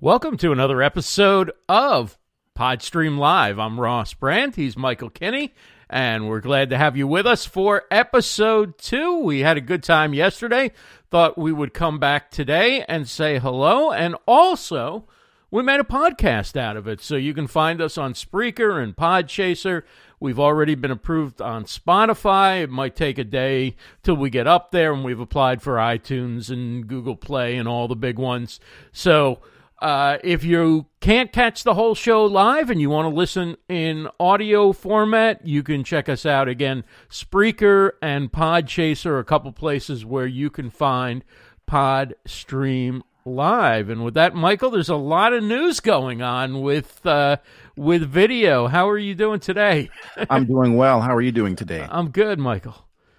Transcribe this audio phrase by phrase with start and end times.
[0.00, 2.16] Welcome to another episode of
[2.56, 3.58] Podstream Live.
[3.58, 4.54] I'm Ross Brand.
[4.54, 5.52] He's Michael Kinney,
[5.90, 9.18] and we're glad to have you with us for episode two.
[9.18, 10.70] We had a good time yesterday.
[11.10, 13.90] Thought we would come back today and say hello.
[13.90, 15.08] And also,
[15.50, 17.00] we made a podcast out of it.
[17.00, 19.82] So you can find us on Spreaker and Podchaser.
[20.20, 22.62] We've already been approved on Spotify.
[22.62, 23.74] It might take a day
[24.04, 27.88] till we get up there, and we've applied for iTunes and Google Play and all
[27.88, 28.60] the big ones.
[28.92, 29.40] So,
[29.80, 34.08] uh, if you can't catch the whole show live and you want to listen in
[34.18, 36.82] audio format, you can check us out again.
[37.08, 41.24] Spreaker and Podchaser, a couple places where you can find
[41.66, 43.88] Pod Stream Live.
[43.88, 47.36] And with that, Michael, there's a lot of news going on with uh,
[47.76, 48.66] with video.
[48.66, 49.90] How are you doing today?
[50.30, 51.00] I'm doing well.
[51.00, 51.86] How are you doing today?
[51.88, 52.74] I'm good, Michael.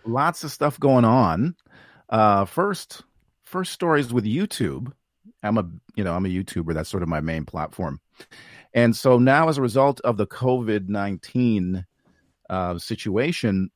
[0.06, 1.56] Lots of stuff going on.
[2.10, 3.04] Uh, first,
[3.44, 4.92] first stories with YouTube.
[5.44, 6.74] I'm a you know I'm a YouTuber.
[6.74, 8.00] That's sort of my main platform.
[8.74, 11.86] And so now, as a result of the COVID nineteen
[12.50, 13.72] uh, situation,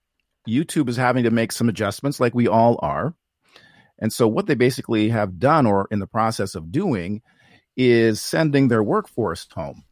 [0.48, 3.16] YouTube is having to make some adjustments, like we all are.
[4.00, 7.22] And so, what they basically have done, or in the process of doing,
[7.78, 9.84] is sending their workforce home,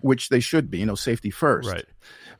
[0.00, 0.78] which they should be.
[0.78, 1.70] You know, safety first.
[1.70, 1.84] Right.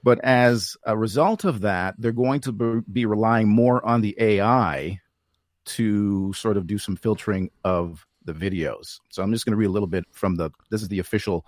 [0.02, 5.00] But as a result of that, they're going to be relying more on the AI
[5.64, 9.00] to sort of do some filtering of the videos.
[9.10, 11.46] So I'm just going to read a little bit from the this is the official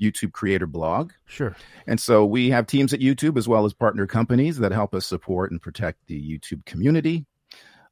[0.00, 1.12] YouTube creator blog.
[1.26, 1.56] Sure.
[1.86, 5.06] And so we have teams at YouTube as well as partner companies that help us
[5.06, 7.26] support and protect the YouTube community.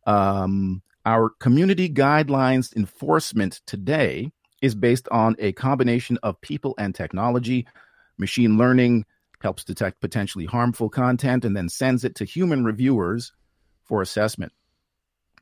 [0.07, 4.31] Um, our community guidelines enforcement today
[4.63, 7.67] is based on a combination of people and technology.
[8.19, 9.05] Machine learning
[9.41, 13.33] helps detect potentially harmful content and then sends it to human reviewers
[13.85, 14.53] for assessment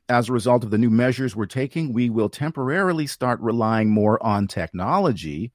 [0.09, 4.23] as a result of the new measures we're taking, we will temporarily start relying more
[4.23, 5.51] on technology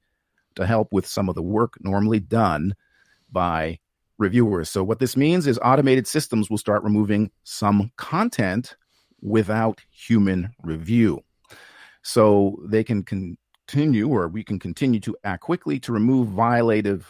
[0.55, 2.75] to help with some of the work normally done
[3.31, 3.79] by
[4.17, 4.69] reviewers.
[4.69, 8.75] So, what this means is automated systems will start removing some content
[9.21, 11.23] without human review.
[12.01, 17.03] So, they can continue, or we can continue to act quickly to remove violative,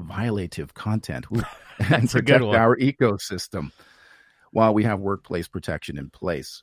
[0.00, 1.26] violative content
[1.78, 3.70] and protect our ecosystem
[4.50, 6.62] while we have workplace protection in place.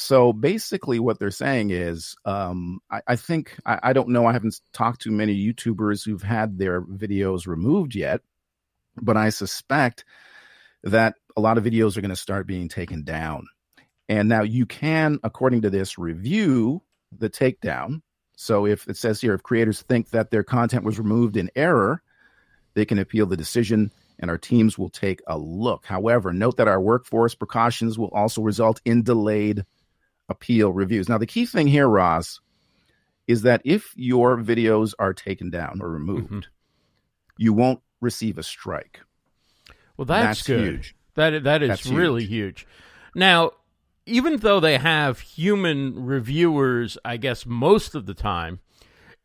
[0.00, 4.26] So basically, what they're saying is, um, I, I, think I, I, don't know.
[4.26, 8.20] I haven't talked to many YouTubers who've had their videos removed yet,
[9.02, 10.04] but I suspect
[10.84, 13.48] that a lot of videos are going to start being taken down.
[14.08, 16.80] And now you can, according to this, review
[17.10, 18.02] the takedown.
[18.36, 22.04] So if it says here, if creators think that their content was removed in error,
[22.74, 25.86] they can appeal the decision and our teams will take a look.
[25.86, 29.64] However, note that our workforce precautions will also result in delayed
[30.28, 31.08] appeal reviews.
[31.08, 32.40] Now, the key thing here, Ross,
[33.26, 36.50] is that if your videos are taken down or removed, mm-hmm.
[37.36, 39.00] you won't receive a strike.
[39.96, 40.74] Well, that's, that's good.
[40.74, 40.94] Huge.
[41.14, 42.60] That that is that's really huge.
[42.60, 42.66] huge.
[43.14, 43.52] Now,
[44.06, 48.60] even though they have human reviewers, I guess most of the time,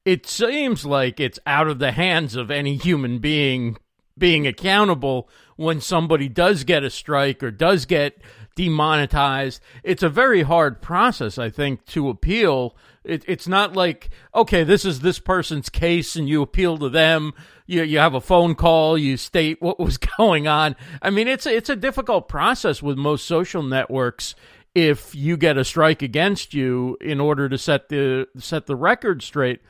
[0.03, 3.78] it seems like it's out of the hands of any human being
[4.18, 8.22] being accountable when somebody does get a strike or does get
[8.56, 9.62] demonetized.
[9.84, 12.75] It's a very hard process, I think, to appeal.
[13.03, 17.34] It, it's not like, okay, this is this person's case and you appeal to them.
[17.66, 20.75] You, you have a phone call, you state what was going on.
[21.02, 24.36] I mean, it's a, it's a difficult process with most social networks
[24.75, 29.22] if you get a strike against you in order to set the set the record
[29.22, 29.62] straight.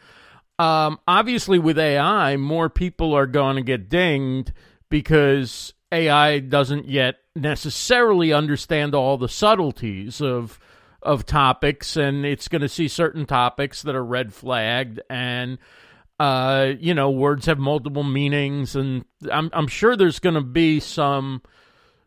[0.60, 4.54] Um, obviously, with AI, more people are going to get dinged
[4.90, 10.60] because AI doesn't yet necessarily understand all the subtleties of
[11.02, 15.58] of topics, and it's going to see certain topics that are red flagged, and
[16.20, 20.80] uh, you know, words have multiple meanings, and I'm I'm sure there's going to be
[20.80, 21.42] some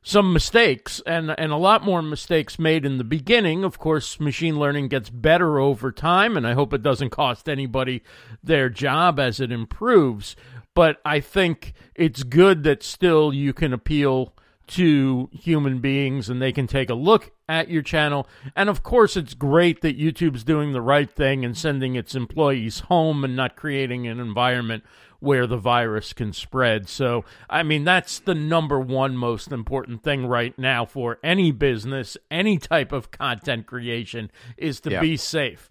[0.02, 3.64] some mistakes and and a lot more mistakes made in the beginning.
[3.64, 8.02] Of course, machine learning gets better over time, and I hope it doesn't cost anybody
[8.42, 10.36] their job as it improves
[10.76, 14.34] but I think it's good that still you can appeal
[14.68, 18.26] to human beings and they can take a look at your channel.
[18.54, 22.80] And of course, it's great that YouTube's doing the right thing and sending its employees
[22.80, 24.84] home and not creating an environment
[25.20, 26.88] where the virus can spread.
[26.88, 32.16] So, I mean, that's the number one most important thing right now for any business,
[32.30, 35.00] any type of content creation is to yeah.
[35.00, 35.70] be safe.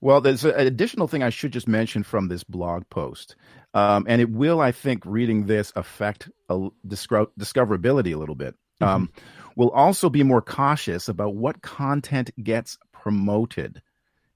[0.00, 3.34] Well, there's an additional thing I should just mention from this blog post.
[3.76, 8.54] Um, and it will, I think, reading this affect a, disco- discoverability a little bit.
[8.80, 8.84] Mm-hmm.
[8.84, 9.12] Um,
[9.54, 13.82] we'll also be more cautious about what content gets promoted,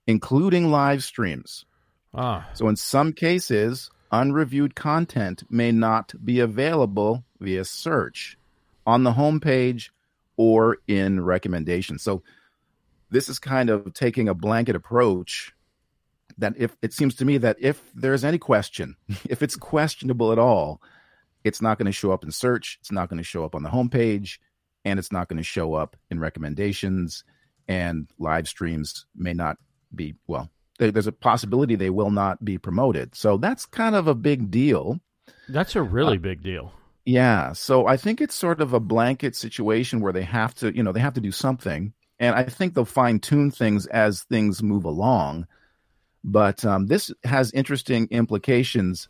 [0.07, 1.65] including live streams.
[2.13, 2.51] Ah.
[2.53, 8.37] So in some cases, unreviewed content may not be available via search
[8.87, 9.89] on the homepage
[10.37, 12.03] or in recommendations.
[12.03, 12.23] So
[13.09, 15.55] this is kind of taking a blanket approach
[16.41, 18.97] that if it seems to me that if there's any question,
[19.29, 20.81] if it's questionable at all,
[21.45, 23.63] it's not going to show up in search, it's not going to show up on
[23.63, 24.39] the homepage,
[24.85, 27.25] and it's not going to show up in recommendations
[27.69, 29.57] and live streams may not
[29.95, 33.15] be well there's a possibility they will not be promoted.
[33.15, 34.99] So that's kind of a big deal.
[35.49, 36.73] That's a really uh, big deal.
[37.05, 40.83] yeah so i think it's sort of a blanket situation where they have to you
[40.83, 44.63] know they have to do something and i think they'll fine tune things as things
[44.63, 45.47] move along
[46.23, 49.09] but um, this has interesting implications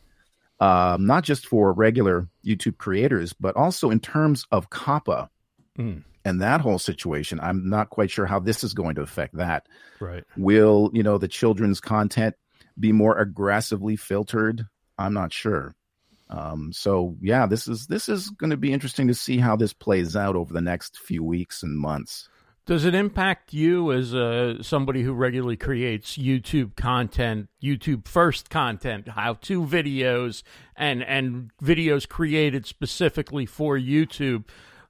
[0.59, 5.29] um, not just for regular youtube creators but also in terms of COPPA
[5.77, 6.03] mm.
[6.25, 7.39] and that whole situation.
[7.39, 9.67] I'm not quite sure how this is going to affect that.
[9.99, 10.23] Right.
[10.37, 12.35] Will, you know, the children's content
[12.79, 14.65] be more aggressively filtered?
[14.97, 15.75] I'm not sure.
[16.29, 19.73] Um, so yeah, this is this is going to be interesting to see how this
[19.73, 22.29] plays out over the next few weeks and months.
[22.65, 29.09] Does it impact you as uh, somebody who regularly creates YouTube content, YouTube first content,
[29.09, 30.43] how to videos,
[30.75, 34.45] and and videos created specifically for YouTube?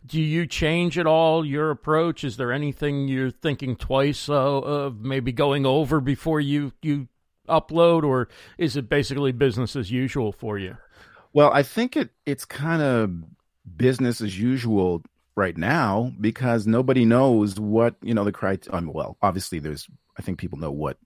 [0.05, 2.23] do you change at all your approach?
[2.23, 7.07] Is there anything you're thinking twice uh, of maybe going over before you you
[7.47, 8.27] upload, or
[8.57, 10.77] is it basically business as usual for you?
[11.33, 13.11] Well, I think it it's kind of
[13.77, 15.03] business as usual
[15.35, 18.89] right now because nobody knows what you know the criteria.
[18.89, 19.87] Well, obviously, there's
[20.17, 20.97] I think people know what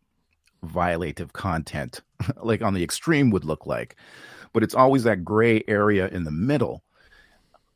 [0.65, 2.01] violative content,
[2.41, 3.95] like on the extreme, would look like,
[4.53, 6.83] but it's always that gray area in the middle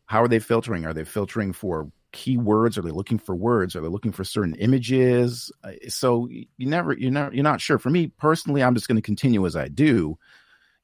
[0.09, 0.87] how are they filtering?
[0.87, 2.79] Are they filtering for keywords?
[2.79, 3.75] Are they looking for words?
[3.75, 5.51] Are they looking for certain images?
[5.87, 7.77] So you never, you're not, you're not sure.
[7.77, 10.17] For me personally, I'm just going to continue as I do,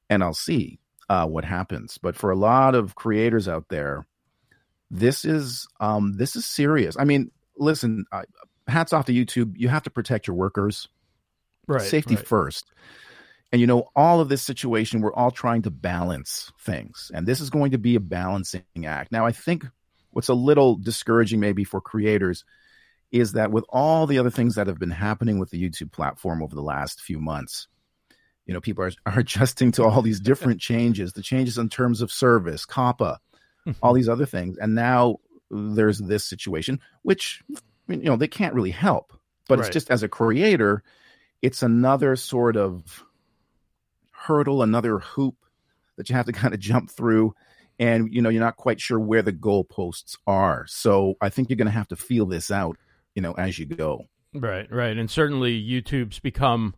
[0.08, 0.78] and I'll see
[1.08, 1.98] uh, what happens.
[1.98, 4.06] But for a lot of creators out there,
[4.90, 6.96] this is um, this is serious.
[6.98, 8.22] I mean, listen, uh,
[8.68, 9.54] hats off to YouTube.
[9.56, 10.88] You have to protect your workers.
[11.66, 12.26] Right, safety right.
[12.26, 12.70] first.
[13.52, 17.10] And you know, all of this situation, we're all trying to balance things.
[17.14, 19.12] And this is going to be a balancing act.
[19.12, 19.64] Now, I think
[20.10, 22.44] what's a little discouraging maybe for creators
[23.12, 26.42] is that with all the other things that have been happening with the YouTube platform
[26.42, 27.68] over the last few months,
[28.46, 32.00] you know, people are, are adjusting to all these different changes, the changes in terms
[32.00, 33.18] of service, COPPA,
[33.82, 34.58] all these other things.
[34.58, 35.16] And now
[35.50, 37.42] there's this situation, which,
[37.88, 39.12] you know, they can't really help.
[39.48, 39.66] But right.
[39.66, 40.82] it's just as a creator,
[41.42, 43.04] it's another sort of
[44.10, 45.36] hurdle, another hoop
[45.96, 47.34] that you have to kind of jump through.
[47.78, 50.66] And, you know, you're not quite sure where the goalposts are.
[50.66, 52.78] So I think you're going to have to feel this out,
[53.14, 54.06] you know, as you go.
[54.32, 54.96] Right, right.
[54.96, 56.74] And certainly YouTube's become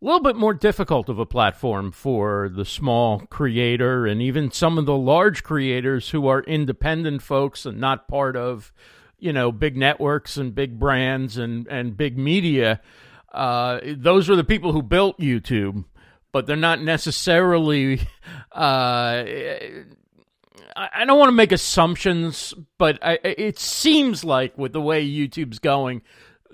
[0.00, 4.78] a little bit more difficult of a platform for the small creator and even some
[4.78, 8.72] of the large creators who are independent folks and not part of,
[9.18, 12.80] you know, big networks and big brands and, and big media.
[13.32, 15.84] Uh, those were the people who built YouTube
[16.32, 18.00] but they're not necessarily.
[18.50, 19.24] Uh,
[20.76, 25.58] I don't want to make assumptions, but I, it seems like with the way YouTube's
[25.58, 26.02] going,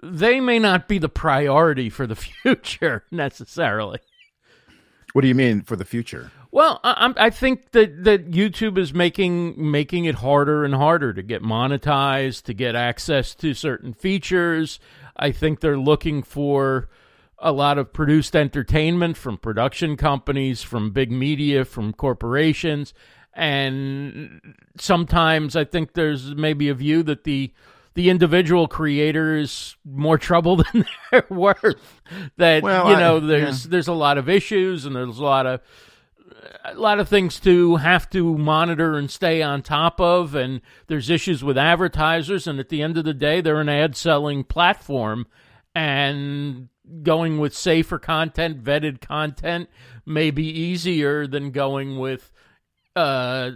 [0.03, 3.99] they may not be the priority for the future necessarily.
[5.13, 6.33] What do you mean for the future?
[6.51, 11.23] Well, I, I think that, that YouTube is making making it harder and harder to
[11.23, 14.79] get monetized, to get access to certain features.
[15.17, 16.89] I think they're looking for
[17.39, 22.95] a lot of produced entertainment from production companies, from big media, from corporations.
[23.35, 24.41] And
[24.79, 27.53] sometimes I think there's maybe a view that the
[27.95, 32.03] the individual creator is more trouble than they're worth.
[32.37, 33.71] That well, you know, I, there's yeah.
[33.71, 35.61] there's a lot of issues and there's a lot of
[36.65, 41.09] a lot of things to have to monitor and stay on top of and there's
[41.09, 45.27] issues with advertisers and at the end of the day they're an ad selling platform
[45.75, 46.69] and
[47.03, 49.69] going with safer content, vetted content,
[50.05, 52.31] may be easier than going with
[52.95, 53.51] uh,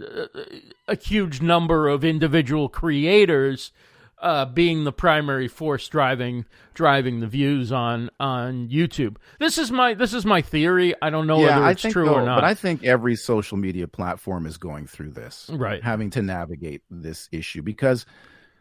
[0.87, 3.71] a huge number of individual creators
[4.21, 9.17] uh, being the primary force driving driving the views on on YouTube.
[9.39, 10.93] This is my this is my theory.
[11.01, 12.35] I don't know yeah, whether it's true though, or not.
[12.35, 15.83] But I think every social media platform is going through this, right?
[15.83, 18.05] Having to navigate this issue because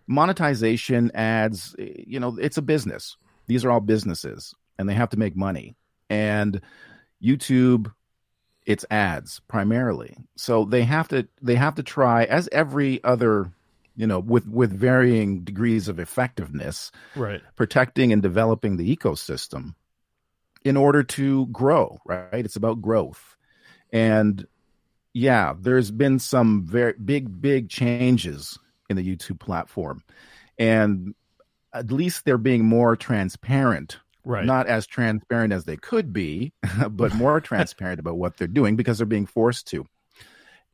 [0.06, 3.16] monetization ads, you know, it's a business
[3.48, 5.74] these are all businesses and they have to make money.
[6.08, 6.60] And
[7.22, 7.90] YouTube
[8.64, 10.14] it's ads primarily.
[10.36, 13.50] So they have to they have to try as every other
[13.98, 19.74] you know with with varying degrees of effectiveness right protecting and developing the ecosystem
[20.64, 22.44] in order to grow, right?
[22.44, 23.36] It's about growth.
[23.92, 24.46] And
[25.14, 30.02] yeah, there's been some very big, big changes in the YouTube platform.
[30.58, 31.14] And
[31.72, 33.98] at least they're being more transparent.
[34.24, 34.44] Right.
[34.44, 36.52] Not as transparent as they could be,
[36.90, 39.86] but more transparent about what they're doing because they're being forced to.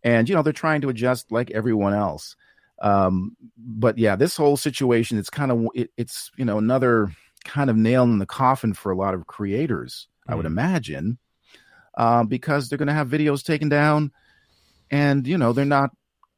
[0.02, 2.36] And, you know, they're trying to adjust like everyone else.
[2.80, 7.12] Um, but yeah, this whole situation, it's kind of, it, it's, you know, another
[7.44, 10.32] kind of nail in the coffin for a lot of creators, mm.
[10.32, 10.58] I would mm-hmm.
[10.58, 11.18] imagine,
[11.96, 14.10] uh, because they're going to have videos taken down
[14.90, 15.90] and, you know, they're not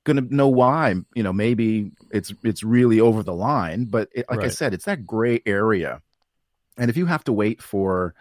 [0.05, 0.95] going to know why.
[1.15, 4.47] You know, maybe it's it's really over the line, but it, like right.
[4.47, 6.03] I said, it's that gray area.
[6.77, 8.15] And if you have to wait for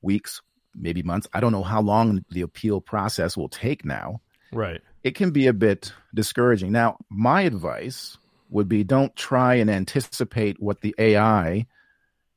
[0.00, 0.40] weeks,
[0.74, 4.20] maybe months, I don't know how long the appeal process will take now.
[4.52, 4.80] Right.
[5.04, 6.72] It can be a bit discouraging.
[6.72, 8.18] Now, my advice
[8.50, 11.66] would be don't try and anticipate what the AI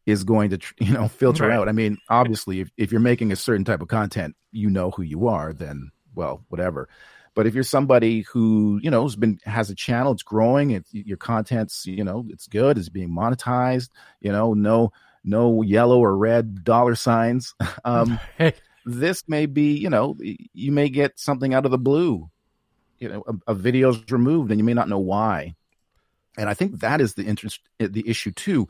[0.05, 1.55] is going to you know filter right.
[1.55, 1.69] out.
[1.69, 5.03] I mean, obviously, if, if you're making a certain type of content, you know who
[5.03, 5.53] you are.
[5.53, 6.89] Then, well, whatever.
[7.35, 10.93] But if you're somebody who you know has been has a channel, it's growing, it's
[10.93, 13.89] your content's you know it's good, it's being monetized.
[14.21, 14.93] You know, no
[15.23, 17.53] no yellow or red dollar signs.
[17.83, 18.19] Um,
[18.85, 22.29] this may be you know you may get something out of the blue.
[22.99, 25.55] You know, a, a video's removed, and you may not know why.
[26.37, 28.67] And I think that is the interest, the issue too,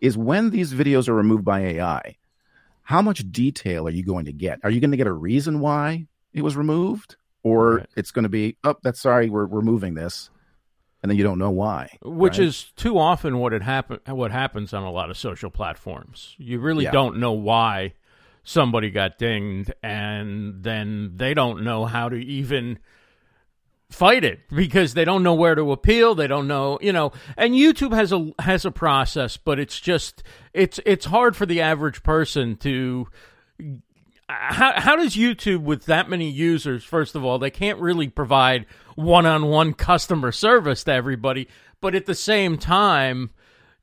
[0.00, 2.16] is when these videos are removed by AI.
[2.82, 4.60] How much detail are you going to get?
[4.62, 7.16] Are you going to get a reason why it was removed?
[7.44, 7.86] or right.
[7.94, 9.62] it's going to be, oh, that's sorry, we're we're
[9.94, 10.30] this,
[11.02, 11.98] and then you don't know why.
[12.02, 12.48] Which right?
[12.48, 16.34] is too often what it happen what happens on a lot of social platforms.
[16.38, 16.90] You really yeah.
[16.90, 17.92] don't know why
[18.42, 22.80] somebody got dinged, and then they don't know how to even
[23.90, 27.54] fight it because they don't know where to appeal they don't know you know and
[27.54, 30.22] youtube has a has a process but it's just
[30.52, 33.06] it's it's hard for the average person to
[34.28, 36.84] how how does YouTube with that many users?
[36.84, 41.48] First of all, they can't really provide one-on-one customer service to everybody,
[41.80, 43.30] but at the same time,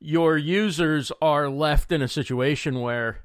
[0.00, 3.24] your users are left in a situation where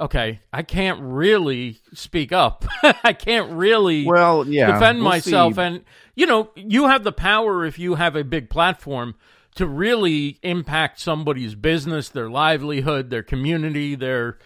[0.00, 2.64] okay, I can't really speak up.
[3.04, 5.60] I can't really well, yeah, defend we'll myself see.
[5.60, 9.14] and you know, you have the power if you have a big platform
[9.54, 14.38] to really impact somebody's business, their livelihood, their community, their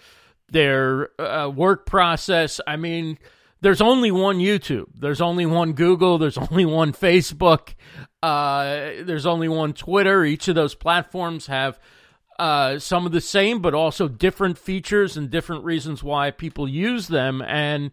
[0.48, 2.60] their uh, work process.
[2.66, 3.18] I mean,
[3.60, 7.74] there's only one YouTube, there's only one Google, there's only one Facebook,
[8.22, 10.24] uh, there's only one Twitter.
[10.24, 11.78] Each of those platforms have
[12.38, 17.08] uh, some of the same, but also different features and different reasons why people use
[17.08, 17.42] them.
[17.42, 17.92] And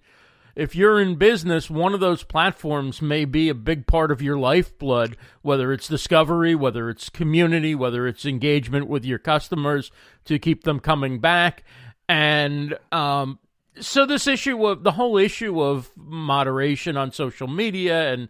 [0.55, 4.37] if you're in business, one of those platforms may be a big part of your
[4.37, 9.91] lifeblood, whether it's discovery, whether it's community, whether it's engagement with your customers
[10.25, 11.63] to keep them coming back.
[12.09, 13.39] And um,
[13.79, 18.27] so this issue of the whole issue of moderation on social media and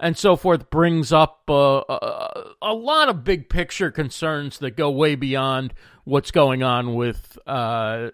[0.00, 4.90] and so forth brings up uh, a, a, lot of big picture concerns that go
[4.90, 8.10] way beyond what's going on with uh,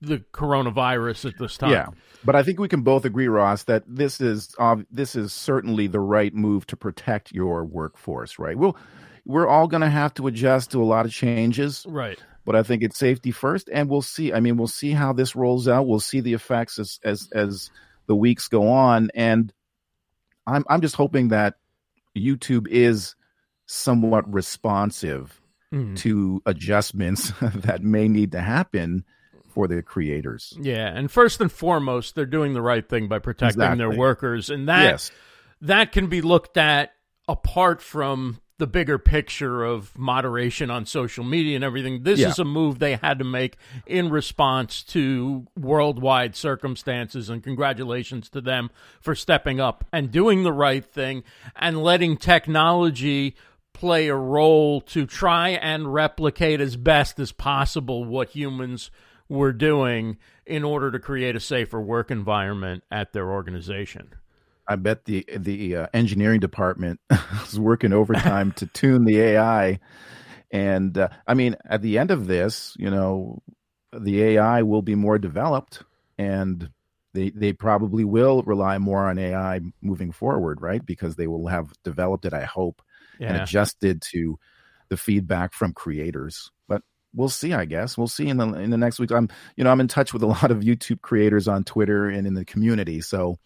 [0.00, 1.70] the coronavirus at this time.
[1.70, 1.86] Yeah,
[2.24, 5.86] but I think we can both agree, Ross, that this is uh, this is certainly
[5.86, 8.38] the right move to protect your workforce.
[8.38, 8.56] Right?
[8.56, 8.76] We'll
[9.24, 11.86] we're all going to have to adjust to a lot of changes.
[11.88, 14.32] Right but I think it's safety first, and we'll see.
[14.32, 15.86] I mean, we'll see how this rolls out.
[15.86, 17.70] We'll see the effects as as as
[18.06, 19.52] the weeks go on, and
[20.46, 21.54] I'm I'm just hoping that
[22.16, 23.14] YouTube is
[23.66, 25.40] somewhat responsive
[25.72, 25.96] mm.
[25.98, 29.04] to adjustments that may need to happen
[29.48, 30.54] for the creators.
[30.60, 33.78] Yeah, and first and foremost, they're doing the right thing by protecting exactly.
[33.78, 35.10] their workers, and that yes.
[35.62, 36.92] that can be looked at
[37.28, 42.04] apart from the bigger picture of moderation on social media and everything.
[42.04, 42.28] This yeah.
[42.28, 48.40] is a move they had to make in response to worldwide circumstances, and congratulations to
[48.40, 51.24] them for stepping up and doing the right thing
[51.56, 53.34] and letting technology
[53.72, 58.92] play a role to try and replicate as best as possible what humans
[59.28, 64.14] were doing in order to create a safer work environment at their organization.
[64.68, 67.00] I bet the the uh, engineering department
[67.44, 69.80] is working overtime to tune the AI.
[70.50, 73.42] And uh, I mean, at the end of this, you know,
[73.98, 75.82] the AI will be more developed,
[76.18, 76.70] and
[77.14, 80.84] they they probably will rely more on AI moving forward, right?
[80.84, 82.82] Because they will have developed it, I hope,
[83.18, 83.28] yeah.
[83.28, 84.38] and adjusted to
[84.88, 86.50] the feedback from creators.
[86.68, 86.82] But
[87.14, 87.52] we'll see.
[87.52, 89.10] I guess we'll see in the in the next week.
[89.10, 92.26] I'm you know I'm in touch with a lot of YouTube creators on Twitter and
[92.26, 93.38] in the community, so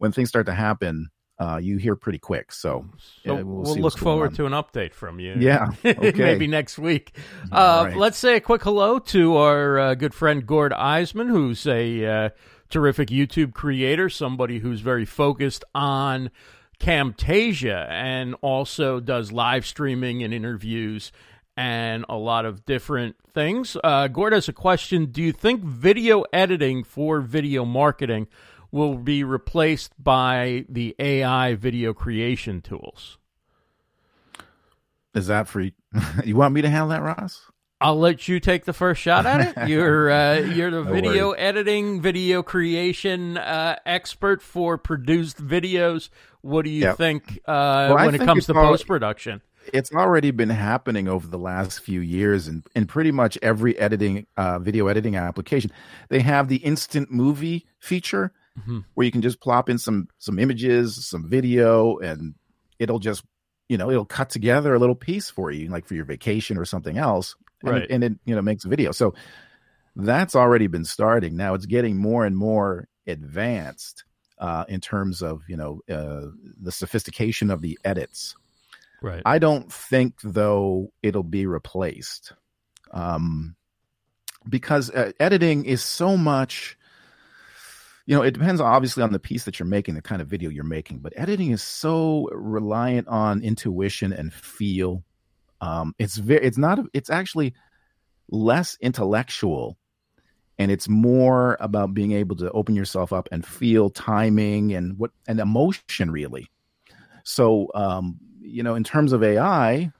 [0.00, 2.52] when things start to happen, uh, you hear pretty quick.
[2.52, 2.86] So,
[3.22, 5.36] so we'll, we'll look forward to an update from you.
[5.38, 6.12] Yeah, okay.
[6.16, 7.14] maybe next week.
[7.52, 7.96] Uh, right.
[7.96, 12.28] Let's say a quick hello to our uh, good friend Gord Eisman, who's a uh,
[12.70, 16.30] terrific YouTube creator, somebody who's very focused on
[16.80, 21.12] Camtasia and also does live streaming and interviews
[21.58, 23.76] and a lot of different things.
[23.84, 28.28] Uh, Gord has a question Do you think video editing for video marketing
[28.72, 33.18] will be replaced by the AI video creation tools?
[35.14, 35.60] Is that for
[36.24, 36.36] you?
[36.36, 37.50] want me to handle that, Ross?
[37.80, 39.68] I'll let you take the first shot at it.
[39.68, 41.40] You're uh, you're the no video worries.
[41.40, 46.10] editing, video creation uh, expert for produced videos.
[46.42, 46.98] What do you yep.
[46.98, 49.40] think uh, well, when it comes to post production?
[49.72, 54.26] It's already been happening over the last few years, and in pretty much every editing
[54.36, 55.70] uh, video editing application,
[56.10, 58.80] they have the instant movie feature mm-hmm.
[58.94, 62.34] where you can just plop in some some images, some video, and
[62.78, 63.24] it'll just
[63.68, 66.64] you know it'll cut together a little piece for you, like for your vacation or
[66.64, 67.82] something else, and, right.
[67.82, 68.92] it, and it you know makes a video.
[68.92, 69.14] So
[69.96, 71.36] that's already been starting.
[71.36, 74.04] Now it's getting more and more advanced
[74.38, 76.30] uh, in terms of you know uh,
[76.60, 78.36] the sophistication of the edits.
[79.02, 79.22] Right.
[79.24, 82.32] I don't think though it'll be replaced,
[82.90, 83.56] um,
[84.48, 86.76] because uh, editing is so much.
[88.06, 90.50] You know, it depends obviously on the piece that you're making, the kind of video
[90.50, 95.04] you're making, but editing is so reliant on intuition and feel.
[95.60, 97.54] Um, it's very, it's not, it's actually
[98.30, 99.76] less intellectual
[100.58, 105.10] and it's more about being able to open yourself up and feel timing and what
[105.26, 106.50] and emotion really.
[107.24, 109.92] So um, you know in terms of ai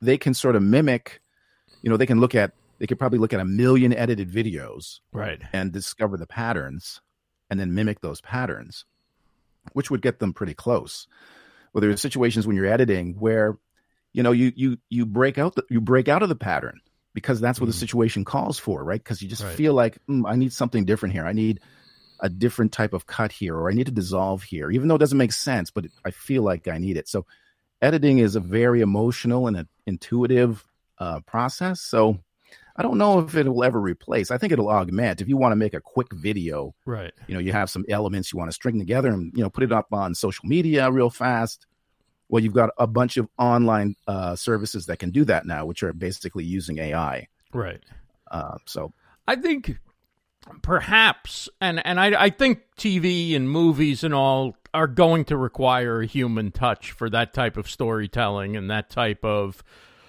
[0.00, 1.20] they can sort of mimic
[1.82, 5.00] you know they can look at they could probably look at a million edited videos
[5.12, 5.40] right.
[5.52, 7.00] and discover the patterns
[7.50, 8.84] and then mimic those patterns
[9.72, 11.06] which would get them pretty close
[11.72, 13.58] well there are situations when you're editing where
[14.12, 16.80] you know you you you break out the, you break out of the pattern
[17.14, 17.72] because that's what mm.
[17.72, 19.02] the situation calls for, right?
[19.02, 19.54] Because you just right.
[19.54, 21.24] feel like mm, I need something different here.
[21.24, 21.60] I need
[22.20, 24.98] a different type of cut here, or I need to dissolve here, even though it
[24.98, 27.08] doesn't make sense, but I feel like I need it.
[27.08, 27.24] So,
[27.80, 30.64] editing is a very emotional and intuitive
[30.98, 31.80] uh, process.
[31.80, 32.18] So,
[32.76, 34.30] I don't know if it will ever replace.
[34.30, 35.20] I think it'll augment.
[35.20, 37.12] If you want to make a quick video, right?
[37.28, 39.64] You know, you have some elements you want to string together and you know put
[39.64, 41.66] it up on social media real fast
[42.28, 45.82] well, you've got a bunch of online uh, services that can do that now, which
[45.82, 47.28] are basically using AI.
[47.52, 47.80] Right.
[48.30, 48.92] Uh, so
[49.28, 49.78] I think
[50.62, 56.00] perhaps, and and I I think TV and movies and all are going to require
[56.00, 59.62] a human touch for that type of storytelling and that type of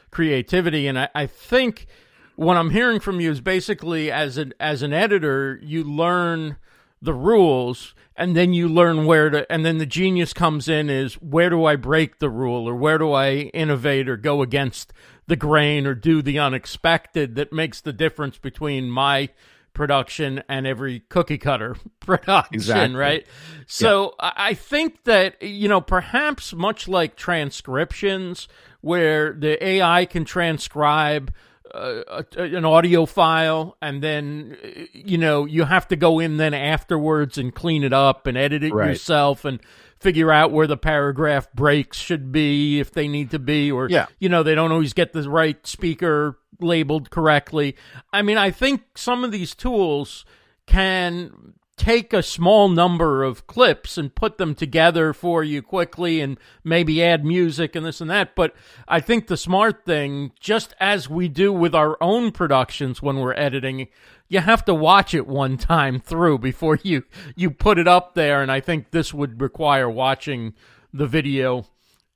[0.10, 0.88] creativity.
[0.88, 1.86] And I, I think
[2.36, 6.58] what I'm hearing from you is basically as an as an editor, you learn
[7.02, 11.16] the rules and then you learn where to and then the genius comes in is
[11.16, 14.94] where do i break the rule or where do i innovate or go against
[15.28, 19.30] the grain or do the unexpected that makes the difference between my
[19.74, 22.96] production and every cookie cutter production exactly.
[22.96, 23.28] right
[23.68, 24.32] so yeah.
[24.36, 28.48] i think that you know perhaps much like transcriptions
[28.82, 31.34] where the ai can transcribe
[31.76, 34.56] uh, an audio file and then
[34.94, 38.64] you know you have to go in then afterwards and clean it up and edit
[38.64, 38.90] it right.
[38.90, 39.60] yourself and
[40.00, 44.06] figure out where the paragraph breaks should be if they need to be or yeah.
[44.20, 47.76] you know they don't always get the right speaker labeled correctly
[48.14, 50.24] i mean i think some of these tools
[50.66, 56.38] can take a small number of clips and put them together for you quickly and
[56.64, 58.36] maybe add music and this and that.
[58.36, 58.56] But
[58.88, 63.34] I think the smart thing, just as we do with our own productions when we're
[63.34, 63.88] editing,
[64.30, 67.04] you have to watch it one time through before you,
[67.36, 68.42] you put it up there.
[68.42, 70.54] And I think this would require watching
[70.94, 71.66] the video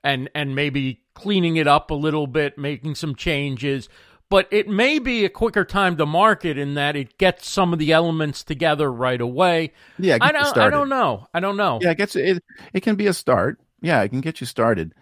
[0.04, 3.90] and, and maybe cleaning it up a little bit, making some changes,
[4.30, 7.80] but it may be a quicker time to market in that it gets some of
[7.80, 9.74] the elements together right away.
[9.98, 10.58] Yeah, I don't.
[10.58, 11.28] I don't know.
[11.34, 11.80] I don't know.
[11.82, 12.44] Yeah, it gets it.
[12.74, 13.60] It can be a start.
[13.82, 14.94] Yeah, it can get you started.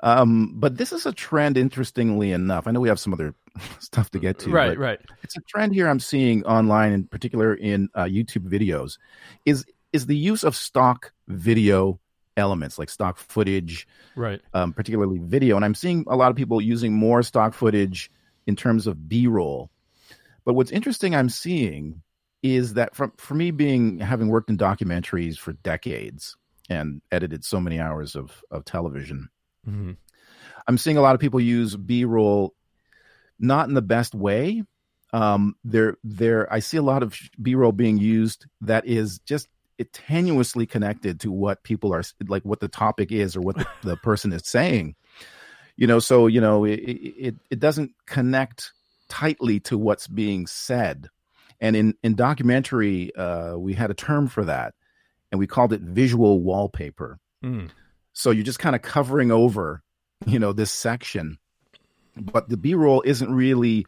[0.00, 2.66] Um, but this is a trend, interestingly enough.
[2.66, 3.34] I know we have some other
[3.78, 4.50] stuff to get to.
[4.50, 4.98] Right, right.
[5.22, 8.98] It's a trend here I'm seeing online, in particular in uh, YouTube videos,
[9.46, 12.00] is is the use of stock video
[12.36, 14.40] elements like stock footage, right?
[14.54, 18.10] Um, particularly video, and I'm seeing a lot of people using more stock footage
[18.46, 19.70] in terms of b-roll
[20.44, 22.02] but what's interesting i'm seeing
[22.42, 26.36] is that from for me being having worked in documentaries for decades
[26.68, 29.28] and edited so many hours of of television
[29.68, 29.92] mm-hmm.
[30.66, 32.54] i'm seeing a lot of people use b-roll
[33.38, 34.62] not in the best way
[35.12, 39.48] um there there i see a lot of b-roll being used that is just
[39.84, 43.96] tenuously connected to what people are like, what the topic is, or what the, the
[43.96, 44.94] person is saying.
[45.82, 48.70] You know, so you know, it, it it doesn't connect
[49.08, 51.08] tightly to what's being said.
[51.60, 54.74] And in in documentary, uh, we had a term for that,
[55.32, 57.18] and we called it visual wallpaper.
[57.44, 57.70] Mm.
[58.12, 59.82] So you're just kind of covering over,
[60.24, 61.38] you know, this section,
[62.16, 63.84] but the B roll isn't really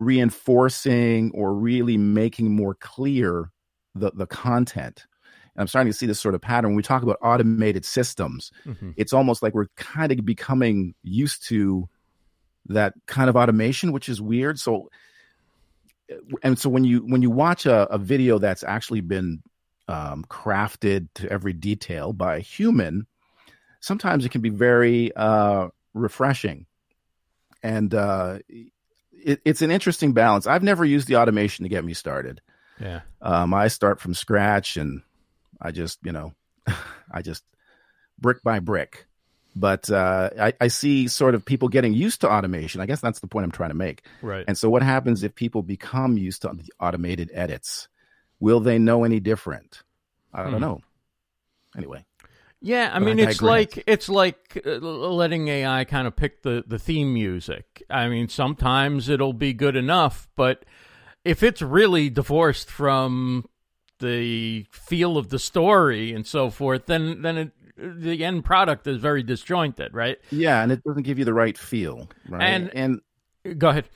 [0.00, 3.52] reinforcing or really making more clear
[3.94, 5.06] the the content.
[5.54, 6.70] And I'm starting to see this sort of pattern.
[6.70, 8.90] When we talk about automated systems, mm-hmm.
[8.96, 11.88] it's almost like we're kind of becoming used to
[12.68, 14.58] that kind of automation, which is weird.
[14.58, 14.90] So,
[16.42, 19.42] and so when you when you watch a, a video that's actually been
[19.88, 23.06] um, crafted to every detail by a human,
[23.80, 26.66] sometimes it can be very uh, refreshing,
[27.62, 28.38] and uh,
[29.12, 30.46] it, it's an interesting balance.
[30.46, 32.40] I've never used the automation to get me started.
[32.80, 33.00] Yeah.
[33.20, 35.02] Um, I start from scratch and
[35.62, 36.34] I just, you know,
[37.12, 37.44] I just
[38.18, 39.06] brick by brick.
[39.54, 42.80] But uh, I, I see sort of people getting used to automation.
[42.80, 44.02] I guess that's the point I'm trying to make.
[44.22, 44.44] Right.
[44.48, 47.88] And so, what happens if people become used to the automated edits?
[48.40, 49.82] Will they know any different?
[50.32, 50.60] I don't hmm.
[50.60, 50.80] know.
[51.76, 52.04] Anyway.
[52.64, 56.62] Yeah, I mean, I it's like it's like uh, letting AI kind of pick the
[56.64, 57.82] the theme music.
[57.90, 60.64] I mean, sometimes it'll be good enough, but
[61.24, 63.48] if it's really divorced from
[64.02, 68.98] the feel of the story and so forth, then then it, the end product is
[68.98, 70.18] very disjointed, right?
[70.30, 72.42] Yeah, and it doesn't give you the right feel, right?
[72.42, 73.00] And
[73.44, 73.88] and go ahead.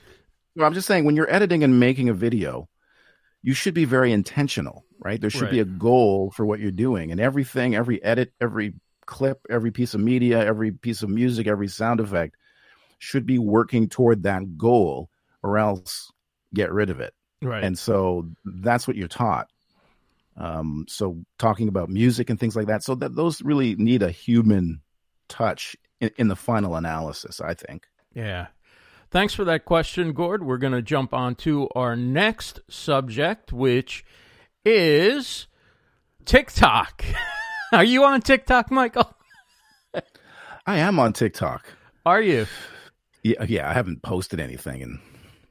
[0.55, 2.69] Well, I'm just saying when you're editing and making a video,
[3.43, 5.21] you should be very intentional, right?
[5.21, 5.51] There should right.
[5.51, 9.95] be a goal for what you're doing, and everything, every edit, every clip, every piece
[9.95, 12.37] of media, every piece of music, every sound effect
[12.99, 15.11] should be working toward that goal,
[15.43, 16.11] or else
[16.55, 17.13] get rid of it.
[17.43, 17.63] Right.
[17.63, 19.49] And so that's what you're taught.
[20.37, 24.11] Um, so talking about music and things like that, so that those really need a
[24.11, 24.83] human
[25.29, 27.87] touch in, in the final analysis, I think.
[28.15, 28.49] Yeah.
[29.11, 30.45] Thanks for that question, Gord.
[30.45, 34.05] We're going to jump on to our next subject, which
[34.65, 35.47] is
[36.25, 37.05] TikTok.
[37.73, 39.15] Are you on TikTok, Michael?
[40.67, 41.65] I am on TikTok.
[42.05, 42.47] Are you?
[43.23, 43.71] Yeah, yeah.
[43.71, 45.01] I haven't posted anything in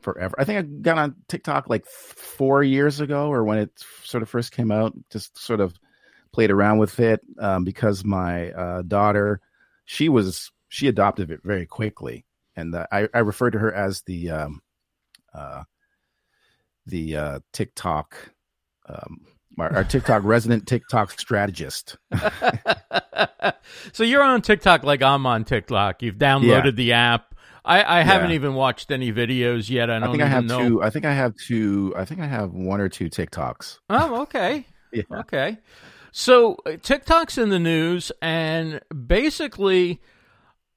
[0.05, 0.35] forever.
[0.37, 3.71] I think I got on TikTok like four years ago, or when it
[4.03, 4.93] sort of first came out.
[5.09, 5.73] Just sort of
[6.31, 9.41] played around with it um, because my uh, daughter,
[9.85, 14.03] she was she adopted it very quickly, and uh, I, I refer to her as
[14.03, 14.61] the um,
[15.33, 15.63] uh,
[16.85, 18.15] the uh, TikTok
[18.87, 19.25] um,
[19.57, 21.97] our, our, TikTok resident TikTok strategist.
[23.93, 26.01] so you're on TikTok like I'm on TikTok.
[26.01, 26.71] You've downloaded yeah.
[26.71, 27.34] the app.
[27.65, 29.89] I, I haven't even watched any videos yet.
[29.89, 30.69] I, I think I have know.
[30.69, 30.83] two.
[30.83, 31.93] I think I have two.
[31.97, 33.79] I think I have one or two TikToks.
[33.89, 34.67] Oh, okay.
[34.93, 35.03] yeah.
[35.11, 35.57] Okay.
[36.11, 39.99] So uh, TikTok's in the news, and basically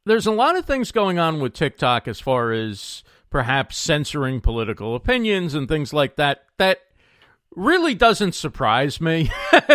[0.06, 4.96] there's a lot of things going on with TikTok as far as perhaps censoring political
[4.96, 6.46] opinions and things like that.
[6.56, 6.80] That
[7.54, 9.30] really doesn't surprise me.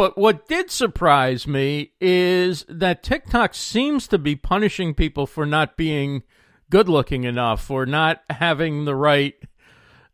[0.00, 5.76] but what did surprise me is that TikTok seems to be punishing people for not
[5.76, 6.22] being
[6.70, 9.34] good looking enough or not having the right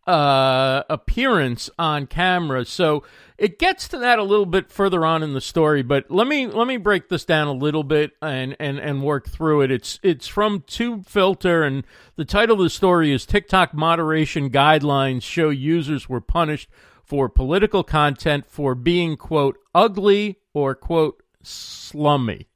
[0.05, 2.65] uh, appearance on camera.
[2.65, 3.05] So
[3.39, 6.49] it gets to that a little bit further on in the story, but let me
[6.49, 9.71] let me break this down a little bit and and and work through it.
[9.71, 11.85] It's it's from TubeFilter, and
[12.17, 16.69] the title of the story is TikTok moderation guidelines show users were punished
[17.07, 22.49] for political content for being quote ugly or quote slummy.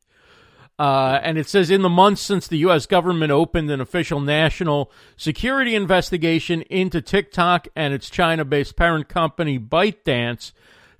[0.76, 2.86] Uh, and it says in the months since the U.S.
[2.86, 9.58] government opened an official national security investigation into TikTok and its China based parent company
[9.58, 10.52] ByteDance,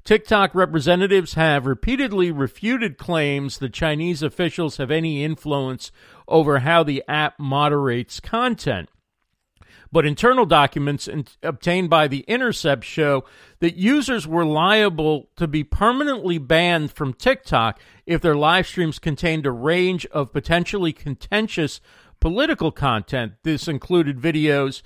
[0.04, 5.90] TikTok representatives have repeatedly refuted claims that Chinese officials have any influence
[6.28, 8.88] over how the app moderates content.
[9.92, 13.24] But internal documents in, obtained by The Intercept show
[13.58, 19.46] that users were liable to be permanently banned from TikTok if their live streams contained
[19.46, 21.80] a range of potentially contentious
[22.20, 23.32] political content.
[23.42, 24.82] This included videos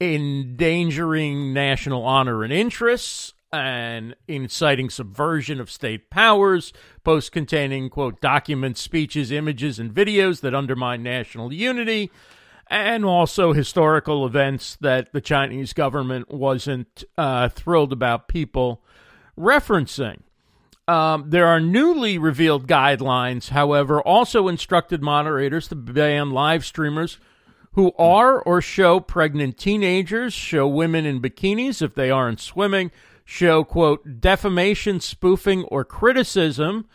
[0.00, 6.72] endangering national honor and interests and inciting subversion of state powers,
[7.04, 12.10] posts containing, quote, documents, speeches, images, and videos that undermine national unity,
[12.68, 18.82] and also historical events that the Chinese government wasn't uh, thrilled about people
[19.38, 20.20] referencing.
[20.86, 27.18] Um, there are newly revealed guidelines, however, also instructed moderators to ban live streamers
[27.72, 32.90] who are or show pregnant teenagers, show women in bikinis if they aren't swimming,
[33.24, 36.86] show, quote, defamation, spoofing, or criticism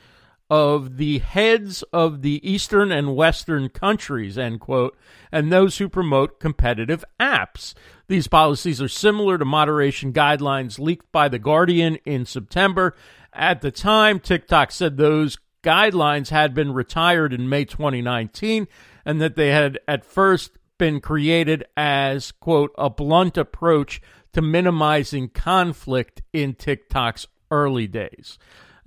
[0.49, 4.97] of the heads of the Eastern and Western countries, end quote,
[5.31, 7.73] and those who promote competitive apps.
[8.07, 12.95] These policies are similar to moderation guidelines leaked by The Guardian in September.
[13.31, 18.67] At the time, TikTok said those guidelines had been retired in May 2019
[19.05, 24.01] and that they had at first been created as, quote, a blunt approach
[24.33, 28.39] to minimizing conflict in TikTok's early days.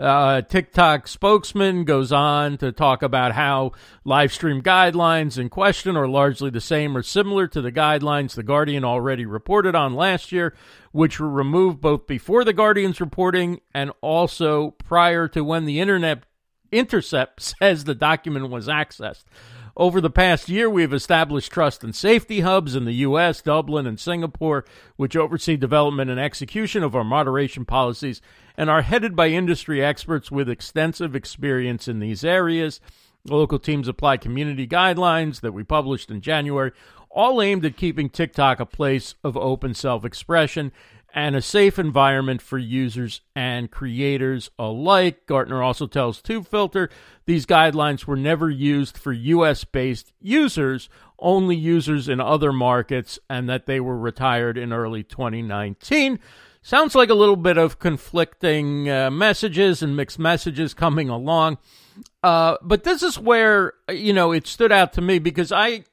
[0.02, 3.70] Uh, TikTok spokesman goes on to talk about how
[4.04, 8.42] live stream guidelines in question are largely the same or similar to the guidelines The
[8.42, 10.56] Guardian already reported on last year,
[10.90, 16.24] which were removed both before The Guardian's reporting and also prior to when the Internet
[16.72, 19.22] Intercept says the document was accessed.
[19.76, 23.86] Over the past year, we have established trust and safety hubs in the U.S., Dublin,
[23.86, 24.64] and Singapore,
[24.96, 28.20] which oversee development and execution of our moderation policies
[28.56, 32.80] and are headed by industry experts with extensive experience in these areas.
[33.24, 36.72] Local teams apply community guidelines that we published in January,
[37.08, 40.72] all aimed at keeping TikTok a place of open self expression
[41.14, 45.26] and a safe environment for users and creators alike.
[45.26, 46.90] Gartner also tells TubeFilter
[47.26, 50.88] these guidelines were never used for US based users,
[51.18, 56.18] only users in other markets, and that they were retired in early 2019.
[56.64, 61.58] Sounds like a little bit of conflicting uh, messages and mixed messages coming along.
[62.22, 65.84] Uh, but this is where, you know, it stood out to me because I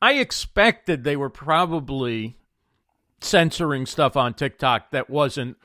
[0.00, 2.36] I expected they were probably
[3.20, 5.56] censoring stuff on TikTok that wasn't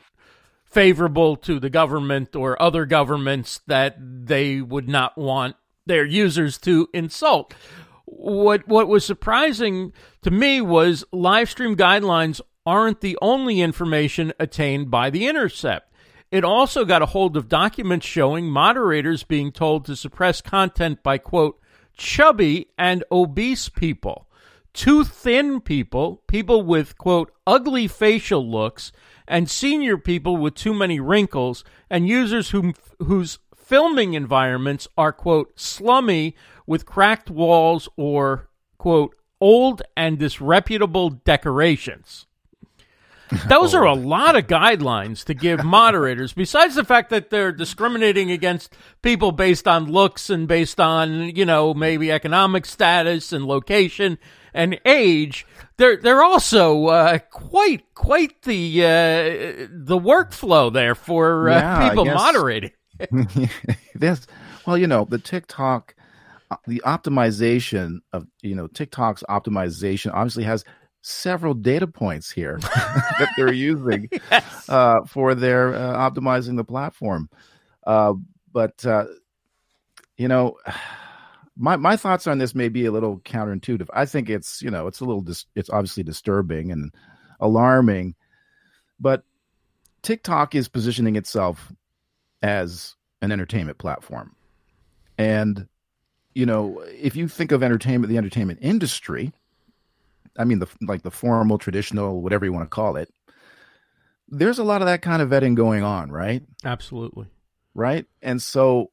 [0.65, 6.89] favorable to the government or other governments that they would not want their users to
[6.93, 7.53] insult.
[8.05, 14.91] What what was surprising to me was live stream guidelines aren't the only information attained
[14.91, 15.91] by the intercept.
[16.29, 21.17] It also got a hold of documents showing moderators being told to suppress content by
[21.17, 21.59] quote
[21.97, 24.29] chubby and obese people
[24.73, 28.91] too thin people, people with, quote, ugly facial looks,
[29.27, 35.59] and senior people with too many wrinkles, and users who, whose filming environments are, quote,
[35.59, 42.25] slummy with cracked walls or, quote, old and disreputable decorations.
[43.47, 48.31] Those are a lot of guidelines to give moderators, besides the fact that they're discriminating
[48.31, 54.17] against people based on looks and based on, you know, maybe economic status and location
[54.53, 55.45] and age,
[55.77, 62.05] they're they're also uh, quite quite the uh, the workflow there for uh, yeah, people
[62.05, 62.71] moderating.
[64.01, 64.27] yes,
[64.65, 65.95] well, you know, the TikTok,
[66.51, 70.65] uh, the optimization of you know TikTok's optimization obviously has
[71.01, 74.69] several data points here that they're using yes.
[74.69, 77.29] uh, for their uh, optimizing the platform.
[77.85, 78.13] Uh,
[78.51, 79.05] but uh,
[80.17, 80.57] you know,
[81.57, 83.87] my my thoughts on this may be a little counterintuitive.
[83.93, 86.93] I think it's you know it's a little dis- it's obviously disturbing and
[87.39, 88.15] alarming,
[88.99, 89.23] but
[90.01, 91.71] TikTok is positioning itself
[92.41, 94.35] as an entertainment platform,
[95.17, 95.67] and
[96.33, 99.33] you know if you think of entertainment, the entertainment industry,
[100.37, 103.09] I mean the like the formal, traditional, whatever you want to call it.
[104.27, 106.43] There's a lot of that kind of vetting going on, right?
[106.63, 107.27] Absolutely.
[107.73, 108.91] Right, and so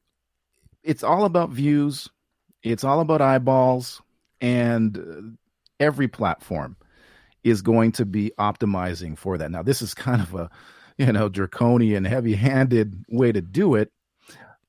[0.83, 2.09] it's all about views
[2.63, 4.01] it's all about eyeballs,
[4.41, 5.37] and
[5.79, 6.75] every platform
[7.43, 9.51] is going to be optimizing for that.
[9.51, 10.49] Now, this is kind of a
[10.97, 13.91] you know draconian, heavy-handed way to do it,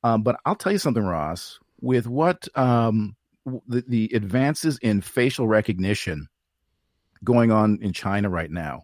[0.04, 1.58] um, but I'll tell you something, Ross.
[1.80, 6.28] With what um, the, the advances in facial recognition
[7.24, 8.82] going on in China right now,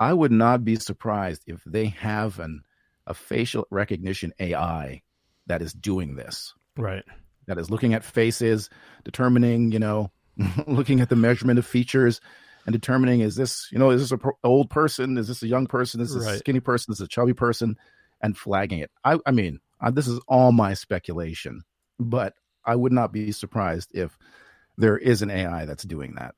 [0.00, 2.62] I would not be surprised if they have an
[3.06, 5.02] a facial recognition AI
[5.46, 6.54] that is doing this.
[6.76, 7.04] Right
[7.46, 8.70] that is looking at faces,
[9.04, 10.10] determining, you know,
[10.66, 12.20] looking at the measurement of features
[12.64, 15.18] and determining is this, you know, is this a pro- old person?
[15.18, 16.00] Is this a young person?
[16.00, 16.36] Is this right.
[16.36, 16.92] a skinny person?
[16.92, 17.76] Is this a chubby person?
[18.20, 18.90] And flagging it.
[19.04, 21.62] I, I mean, I, this is all my speculation,
[21.98, 24.16] but I would not be surprised if
[24.78, 26.36] there is an AI that's doing that.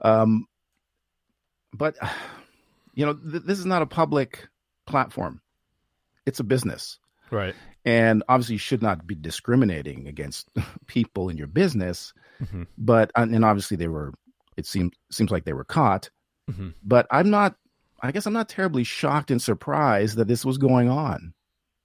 [0.00, 0.46] Um,
[1.72, 1.96] but
[2.94, 4.48] you know, th- this is not a public
[4.86, 5.40] platform;
[6.26, 6.98] it's a business,
[7.30, 7.54] right?
[7.88, 10.50] and obviously you should not be discriminating against
[10.86, 12.64] people in your business mm-hmm.
[12.76, 14.12] but and obviously they were
[14.56, 16.10] it seems seems like they were caught
[16.50, 16.70] mm-hmm.
[16.84, 17.56] but i'm not
[18.02, 21.32] i guess i'm not terribly shocked and surprised that this was going on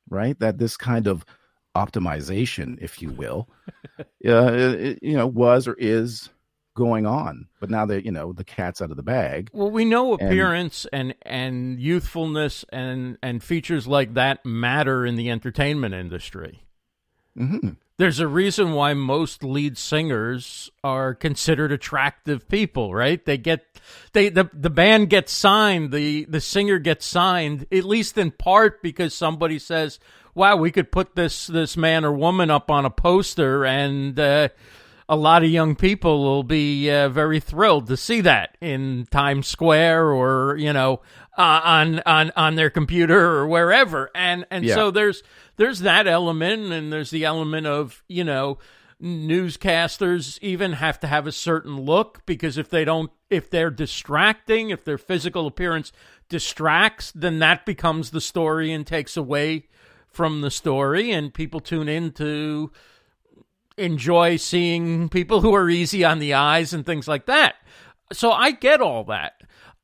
[0.09, 1.25] right that this kind of
[1.75, 3.47] optimization if you will
[3.99, 4.03] uh,
[4.53, 6.29] it, you know was or is
[6.73, 7.47] going on.
[7.59, 9.49] But now that you know the cat's out of the bag.
[9.53, 15.15] Well, we know appearance and and, and youthfulness and and features like that matter in
[15.15, 16.63] the entertainment industry.
[17.37, 17.69] Mm-hmm.
[17.97, 23.23] There's a reason why most lead singers are considered attractive people, right?
[23.23, 23.65] They get
[24.13, 28.81] they the the band gets signed, the the singer gets signed at least in part
[28.81, 29.99] because somebody says,
[30.33, 34.49] "Wow, we could put this this man or woman up on a poster and uh,
[35.09, 39.47] a lot of young people will be uh, very thrilled to see that in Times
[39.47, 41.01] Square or you know
[41.37, 44.09] uh, on on on their computer or wherever.
[44.15, 44.75] And and yeah.
[44.75, 45.23] so there's
[45.57, 48.59] there's that element, and there's the element of you know
[49.01, 54.69] newscasters even have to have a certain look because if they don't if they're distracting
[54.69, 55.91] if their physical appearance
[56.29, 59.67] distracts then that becomes the story and takes away
[60.07, 62.71] from the story and people tune in to
[63.77, 67.55] enjoy seeing people who are easy on the eyes and things like that.
[68.11, 69.41] So I get all that.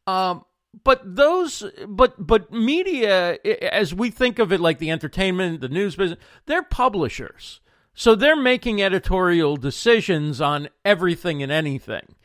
[0.08, 0.43] Um,
[0.84, 3.38] but those but but media
[3.71, 7.60] as we think of it like the entertainment the news business they're publishers
[7.93, 12.15] so they're making editorial decisions on everything and anything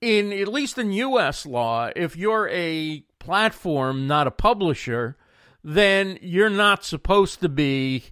[0.00, 5.16] in at least in US law if you're a platform not a publisher
[5.62, 8.04] then you're not supposed to be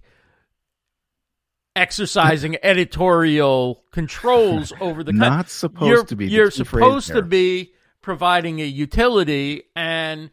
[1.75, 8.59] exercising editorial controls over the not supposed you're, to be you're supposed to be providing
[8.59, 10.29] a utility and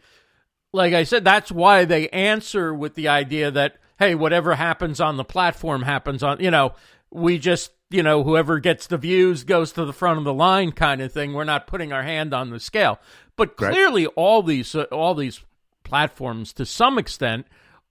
[0.72, 5.16] like i said that's why they answer with the idea that hey whatever happens on
[5.16, 6.74] the platform happens on you know
[7.11, 10.72] we just you know whoever gets the views goes to the front of the line
[10.72, 11.35] kind of thing.
[11.35, 12.98] We're not putting our hand on the scale.
[13.37, 14.14] But clearly right.
[14.16, 15.44] all these uh, all these
[15.85, 17.46] platforms to some extent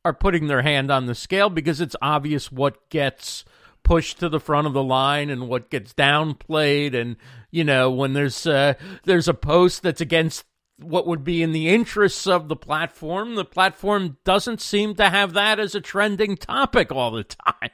[0.05, 3.43] are putting their hand on the scale because it's obvious what gets
[3.83, 6.93] pushed to the front of the line and what gets downplayed.
[6.93, 7.17] And
[7.51, 8.73] you know when there's uh,
[9.05, 10.45] there's a post that's against
[10.81, 15.33] what would be in the interests of the platform the platform doesn't seem to have
[15.33, 17.69] that as a trending topic all the time.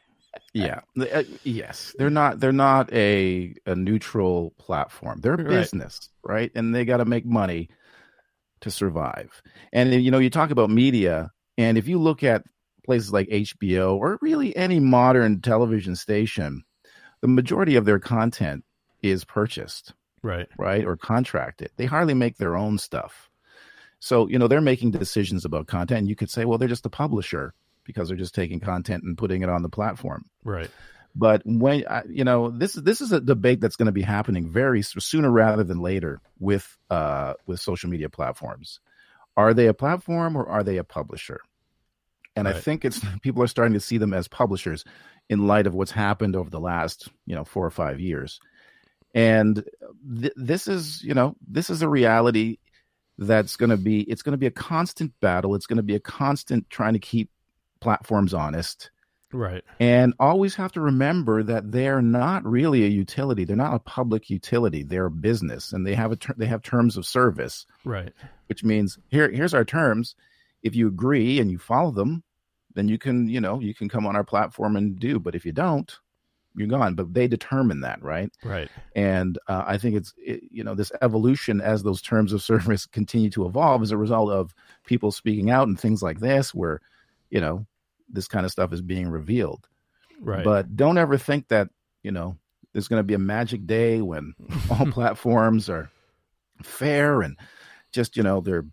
[0.54, 0.80] Yeah.
[1.00, 1.94] Uh, yes.
[2.00, 5.20] They're not they're not a a neutral platform.
[5.22, 6.52] They're a business right, right?
[6.56, 7.70] and they got to make money
[8.62, 9.42] to survive.
[9.74, 12.44] And you know you talk about media and if you look at
[12.86, 16.64] places like HBO or really any modern television station,
[17.22, 18.64] the majority of their content
[19.02, 19.94] is purchased.
[20.22, 20.48] Right.
[20.58, 20.86] Right.
[20.86, 21.72] Or contracted.
[21.78, 23.30] They hardly make their own stuff.
[24.00, 26.08] So, you know, they're making decisions about content.
[26.08, 29.42] You could say, well, they're just a publisher because they're just taking content and putting
[29.42, 30.26] it on the platform.
[30.44, 30.70] Right.
[31.16, 34.82] But when you know this this is a debate that's going to be happening very
[34.82, 38.82] sooner rather than later with uh with social media platforms.
[39.38, 41.42] Are they a platform or are they a publisher?
[42.36, 42.56] And right.
[42.56, 44.84] I think it's people are starting to see them as publishers
[45.30, 48.40] in light of what's happened over the last, you know, four or five years.
[49.14, 49.64] And
[50.22, 52.58] th- this is, you know, this is a reality
[53.18, 55.56] that's going to be it's going to be a constant battle.
[55.56, 57.30] It's going to be a constant trying to keep
[57.80, 58.92] platforms honest.
[59.34, 59.64] Right.
[59.80, 63.44] And always have to remember that they're not really a utility.
[63.44, 64.84] They're not a public utility.
[64.84, 67.66] They're a business and they have a ter- they have terms of service.
[67.84, 68.14] Right.
[68.48, 70.16] Which means here here's our terms.
[70.64, 72.24] If you agree and you follow them,
[72.76, 75.20] then you can, you know, you can come on our platform and do.
[75.20, 75.92] But if you don't,
[76.56, 76.96] you're gone.
[76.96, 78.32] But they determine that, right?
[78.44, 78.70] Right.
[78.96, 82.86] And uh, I think it's, it, you know, this evolution as those terms of service
[82.86, 84.54] continue to evolve as a result of
[84.86, 86.82] people speaking out and things like this, where,
[87.30, 87.66] you know,
[88.10, 89.68] this kind of stuff is being revealed.
[90.20, 90.44] Right.
[90.44, 91.70] But don't ever think that,
[92.04, 92.38] you know,
[92.74, 94.34] there's going to be a magic day when
[94.70, 95.90] all platforms are
[96.64, 97.38] fair and
[97.92, 98.66] just, you know, they're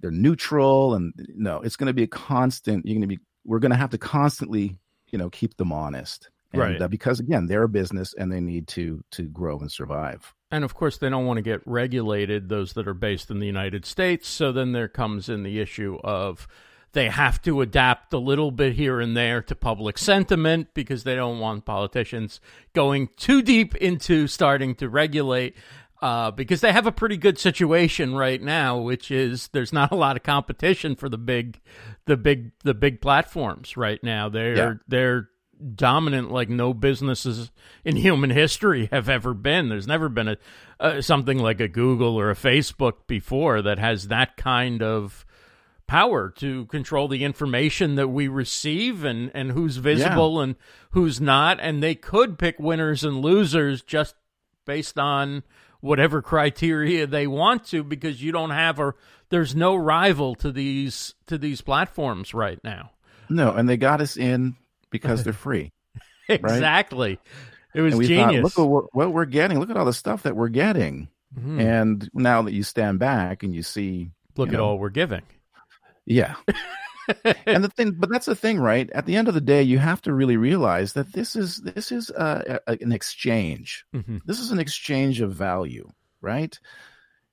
[0.00, 2.86] they're neutral and no, it's going to be a constant.
[2.86, 6.30] You're going to be we're going to have to constantly, you know, keep them honest.
[6.52, 6.80] And, right.
[6.80, 10.34] Uh, because again, they're a business and they need to to grow and survive.
[10.50, 12.48] And of course, they don't want to get regulated.
[12.48, 14.28] Those that are based in the United States.
[14.28, 16.48] So then there comes in the issue of
[16.98, 21.14] they have to adapt a little bit here and there to public sentiment because they
[21.14, 22.40] don't want politicians
[22.72, 25.54] going too deep into starting to regulate
[26.02, 29.94] uh, because they have a pretty good situation right now, which is there's not a
[29.94, 31.60] lot of competition for the big,
[32.06, 34.28] the big, the big platforms right now.
[34.28, 34.74] They're yeah.
[34.88, 35.28] they're
[35.76, 37.52] dominant like no businesses
[37.84, 39.68] in human history have ever been.
[39.68, 40.36] There's never been a,
[40.80, 45.24] a something like a Google or a Facebook before that has that kind of
[45.88, 50.44] power to control the information that we receive and, and who's visible yeah.
[50.44, 50.56] and
[50.92, 51.58] who's not.
[51.60, 54.14] And they could pick winners and losers just
[54.64, 55.42] based on
[55.80, 58.94] whatever criteria they want to because you don't have a
[59.30, 62.92] there's no rival to these to these platforms right now.
[63.28, 64.56] No, and they got us in
[64.90, 65.72] because they're free.
[66.28, 67.10] exactly.
[67.10, 67.18] Right?
[67.74, 68.54] It was genius.
[68.54, 69.58] Thought, look at what we're getting.
[69.58, 71.08] Look at all the stuff that we're getting.
[71.38, 71.60] Mm-hmm.
[71.60, 75.22] And now that you stand back and you see, look you at all we're giving.
[76.08, 76.36] Yeah.
[77.46, 78.90] and the thing, but that's the thing, right?
[78.90, 81.92] At the end of the day, you have to really realize that this is this
[81.92, 83.84] is uh, a, an exchange.
[83.94, 84.18] Mm-hmm.
[84.24, 85.88] This is an exchange of value,
[86.20, 86.58] right?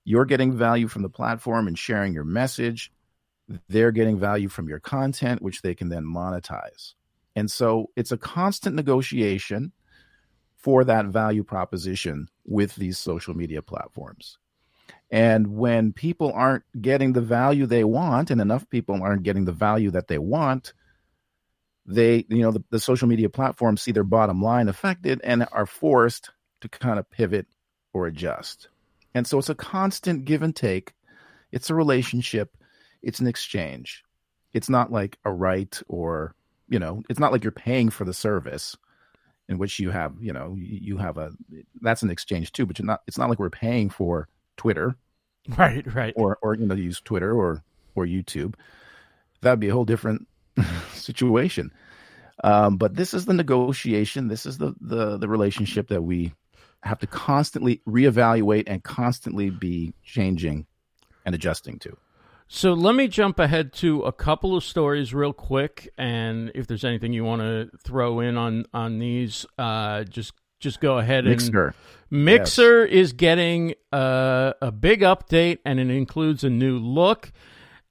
[0.04, 2.92] You're getting value from the platform and sharing your message.
[3.70, 6.94] They're getting value from your content, which they can then monetize.
[7.36, 9.72] And so it's a constant negotiation
[10.58, 14.38] for that value proposition with these social media platforms.
[15.12, 19.52] And when people aren't getting the value they want, and enough people aren't getting the
[19.52, 20.74] value that they want,
[21.86, 25.68] they, you know, the, the social media platforms see their bottom line affected and are
[25.68, 26.32] forced
[26.62, 27.46] to kind of pivot
[27.94, 28.70] or adjust.
[29.14, 30.94] And so it's a constant give and take.
[31.52, 32.58] It's a relationship.
[33.02, 34.04] It's an exchange.
[34.54, 36.36] It's not like a right or,
[36.68, 38.76] you know, it's not like you're paying for the service
[39.48, 41.32] in which you have, you know, you have a
[41.82, 44.28] that's an exchange too, but you're not it's not like we're paying for
[44.58, 44.95] Twitter.
[45.58, 46.12] Right, right.
[46.16, 48.56] Or or you know, use Twitter or or YouTube.
[49.41, 50.28] That'd be a whole different
[50.93, 51.72] situation.
[52.43, 54.28] Um, but this is the negotiation.
[54.28, 56.34] This is the, the the relationship that we
[56.82, 60.66] have to constantly reevaluate and constantly be changing
[61.26, 61.95] and adjusting to.
[62.47, 66.86] So let me jump ahead to a couple of stories real quick, and if there's
[66.86, 71.68] anything you want to throw in on on these, uh, just just go ahead Mixer.
[71.68, 71.76] and
[72.10, 72.93] Mixer yes.
[72.93, 77.32] is getting a, a big update, and it includes a new look.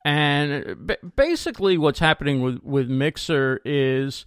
[0.04, 4.24] And uh, b- basically, what's happening with with Mixer is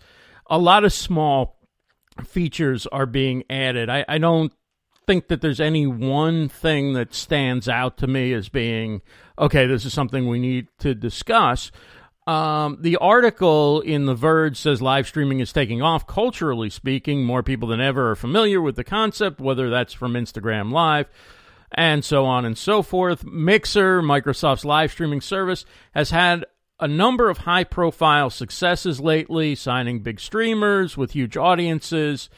[0.49, 1.57] a lot of small
[2.25, 3.89] features are being added.
[3.89, 4.51] I, I don't
[5.05, 9.01] think that there's any one thing that stands out to me as being
[9.39, 9.67] okay.
[9.67, 11.71] This is something we need to discuss.
[12.27, 16.05] Um, the article in The Verge says live streaming is taking off.
[16.05, 20.71] Culturally speaking, more people than ever are familiar with the concept, whether that's from Instagram
[20.71, 21.07] Live
[21.71, 23.23] and so on and so forth.
[23.25, 26.45] Mixer, Microsoft's live streaming service, has had
[26.79, 32.29] a number of high profile successes lately, signing big streamers with huge audiences.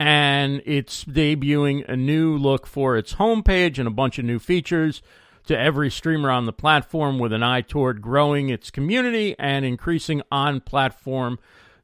[0.00, 5.02] And it's debuting a new look for its homepage and a bunch of new features
[5.46, 10.22] to every streamer on the platform with an eye toward growing its community and increasing
[10.30, 11.38] on platform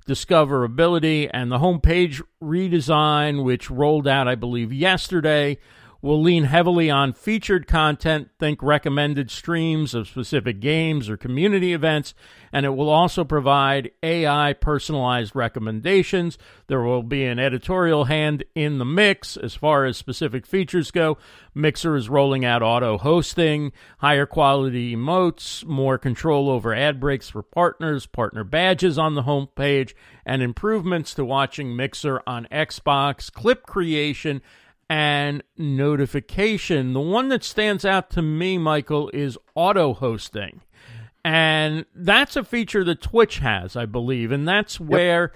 [0.06, 1.30] discoverability.
[1.32, 5.58] And the homepage redesign, which rolled out, I believe, yesterday,
[6.00, 12.14] will lean heavily on featured content, think recommended streams of specific games or community events,
[12.52, 16.38] and it will also provide AI personalized recommendations.
[16.68, 21.18] There will be an editorial hand in the mix as far as specific features go.
[21.52, 27.42] Mixer is rolling out auto hosting, higher quality emotes, more control over ad breaks for
[27.42, 29.94] partners, partner badges on the homepage,
[30.24, 34.40] and improvements to watching Mixer on Xbox, clip creation,
[34.88, 36.92] and notification.
[36.92, 40.62] The one that stands out to me, Michael, is auto hosting.
[41.24, 44.32] And that's a feature that Twitch has, I believe.
[44.32, 45.32] And that's where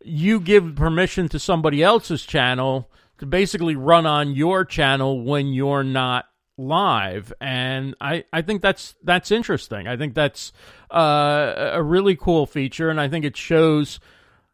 [0.00, 0.08] yep.
[0.14, 5.84] you give permission to somebody else's channel to basically run on your channel when you're
[5.84, 6.26] not
[6.56, 10.52] live and i i think that's that's interesting i think that's
[10.92, 13.98] uh, a really cool feature and i think it shows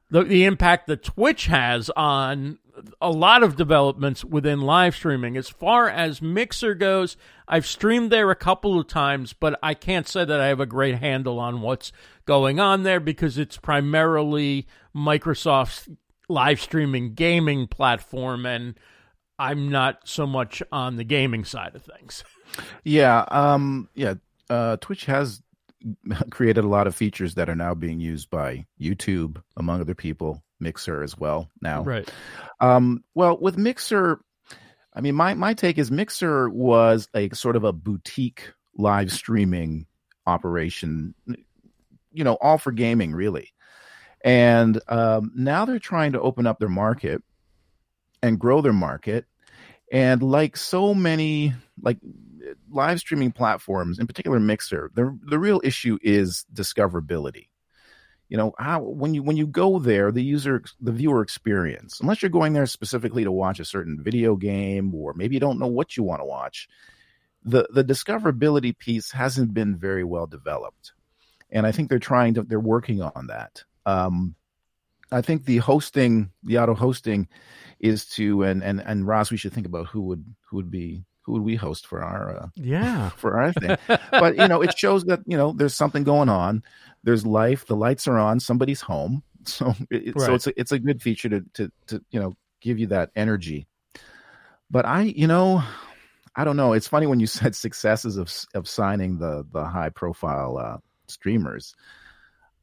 [0.09, 2.59] the, the impact that twitch has on
[3.01, 5.37] a lot of developments within live streaming.
[5.37, 7.17] As far as Mixer goes,
[7.49, 10.67] I've streamed there a couple of times, but I can't say that I have a
[10.67, 11.93] great handle on what's
[12.27, 15.89] going on there because it's primarily Microsoft's
[16.29, 18.75] live streaming gaming platform, and
[19.39, 22.25] I'm not so much on the gaming side of things.
[22.85, 24.15] Yeah, um, yeah.
[24.49, 25.43] Uh, Twitch has
[26.31, 30.43] created a lot of features that are now being used by YouTube, among other people.
[30.61, 31.83] Mixer as well now.
[31.83, 32.07] Right.
[32.61, 34.21] Um, well, with Mixer,
[34.95, 39.87] I mean, my my take is Mixer was a sort of a boutique live streaming
[40.27, 41.15] operation,
[42.13, 43.53] you know, all for gaming, really.
[44.23, 47.23] And um, now they're trying to open up their market
[48.23, 49.25] and grow their market.
[49.93, 51.99] And like so many, like
[52.71, 57.49] live streaming platforms, in particular Mixer, the the real issue is discoverability.
[58.29, 62.23] You know how when you when you go there the user the viewer experience unless
[62.23, 65.67] you're going there specifically to watch a certain video game or maybe you don't know
[65.67, 66.69] what you want to watch
[67.45, 70.93] the the discoverability piece hasn't been very well developed.
[71.51, 73.65] And i think they're trying to they're working on that.
[73.85, 74.37] Um
[75.11, 77.27] i think the hosting the auto hosting
[77.81, 81.03] is to and and and ross we should think about who would who would be
[81.31, 83.77] who would we host for our uh, yeah for our thing
[84.11, 86.63] but you know it shows that you know there's something going on
[87.05, 90.27] there's life the lights are on somebody's home so it, right.
[90.27, 93.11] so it's a, it's a good feature to, to to you know give you that
[93.17, 93.67] energy.
[94.71, 95.63] But I, you know,
[96.37, 96.75] I don't know.
[96.75, 100.79] It's funny when you said successes of of signing the the high profile uh,
[101.09, 101.75] streamers.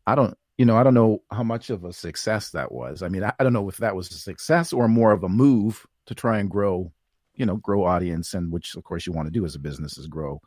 [0.05, 3.03] I don't, you know, I don't know how much of a success that was.
[3.03, 5.30] I mean, I, I don't know if that was a success or more of a
[5.30, 6.93] move to try and grow,
[7.38, 9.98] you know, grow audience, and which of course you want to do as a business
[9.98, 10.42] is grow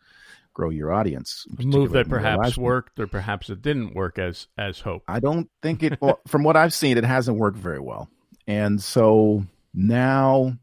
[0.53, 1.47] grow your audience.
[1.59, 5.05] A move that perhaps worked or perhaps it didn't work as as hoped.
[5.09, 5.99] I don't think it.
[6.01, 8.09] well, from what I've seen, it hasn't worked very well,
[8.47, 10.57] and so now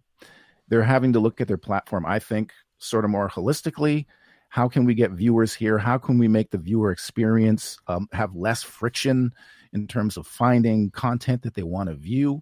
[0.68, 2.06] they're having to look at their platform.
[2.06, 4.06] I think sort of more holistically.
[4.50, 5.78] How can we get viewers here?
[5.78, 9.34] How can we make the viewer experience um, have less friction
[9.74, 12.42] in terms of finding content that they want to view?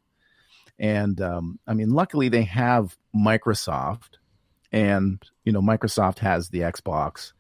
[0.78, 4.18] And um, I mean, luckily they have Microsoft,
[4.72, 7.34] and you know Microsoft has the Xbox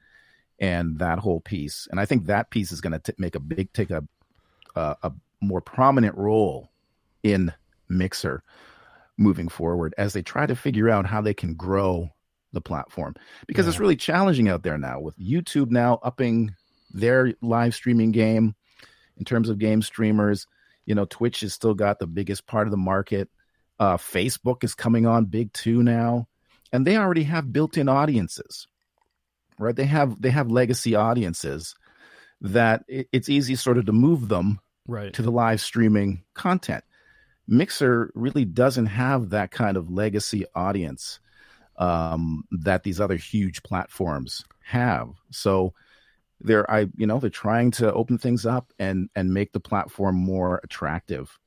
[0.59, 1.88] and that whole piece.
[1.91, 4.03] And I think that piece is going to make a big take a
[4.76, 5.11] uh, a
[5.41, 6.71] more prominent role
[7.23, 7.53] in
[7.89, 8.43] Mixer
[9.17, 12.09] moving forward as they try to figure out how they can grow
[12.51, 13.15] the platform
[13.47, 13.69] because yeah.
[13.69, 16.55] it's really challenging out there now with YouTube now upping
[16.91, 18.55] their live streaming game
[19.17, 20.47] in terms of game streamers.
[20.86, 23.30] You know, Twitch has still got the biggest part of the market.
[23.80, 26.28] Uh, Facebook is coming on big too now,
[26.71, 28.67] and they already have built-in audiences
[29.57, 29.76] right?
[29.76, 31.76] They have they have legacy audiences
[32.41, 36.84] that it, it's easy sort of to move them right to the live streaming content.
[37.47, 41.19] Mixer really doesn't have that kind of legacy audience
[41.78, 45.09] um, that these other huge platforms have.
[45.32, 45.73] So
[46.41, 50.15] they're I you know they're trying to open things up and and make the platform
[50.15, 51.38] more attractive.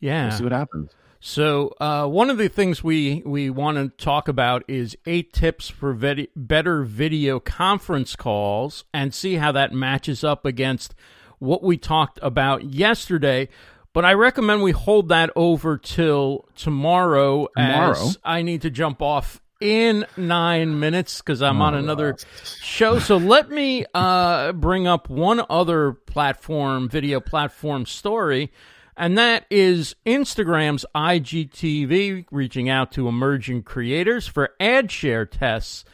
[0.00, 0.90] Yeah, we'll see what happens.
[1.26, 5.70] So, uh, one of the things we, we want to talk about is eight tips
[5.70, 10.94] for vid- better video conference calls and see how that matches up against
[11.38, 13.48] what we talked about yesterday.
[13.94, 17.92] But I recommend we hold that over till tomorrow, tomorrow?
[17.92, 22.18] as I need to jump off in nine minutes because I'm on another
[22.60, 22.98] show.
[22.98, 28.52] So let me uh, bring up one other platform, video platform story
[28.96, 35.84] and that is Instagram's IGTV reaching out to emerging creators for ad share tests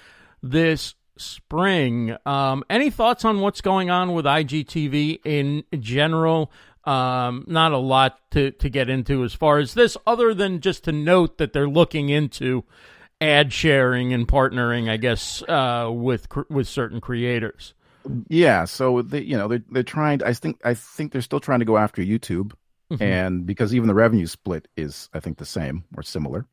[0.42, 2.16] this spring.
[2.26, 6.50] Um, any thoughts on what's going on with IGTV in general?
[6.84, 10.84] Um, not a lot to, to get into as far as this, other than just
[10.84, 12.64] to note that they're looking into
[13.20, 17.74] ad sharing and partnering, I guess, uh, with with certain creators.
[18.28, 20.20] Yeah, so they, you know, they're they're trying.
[20.20, 22.52] To, I think I think they're still trying to go after YouTube.
[22.90, 23.02] Mm-hmm.
[23.02, 26.46] And because even the revenue split is, I think, the same or similar.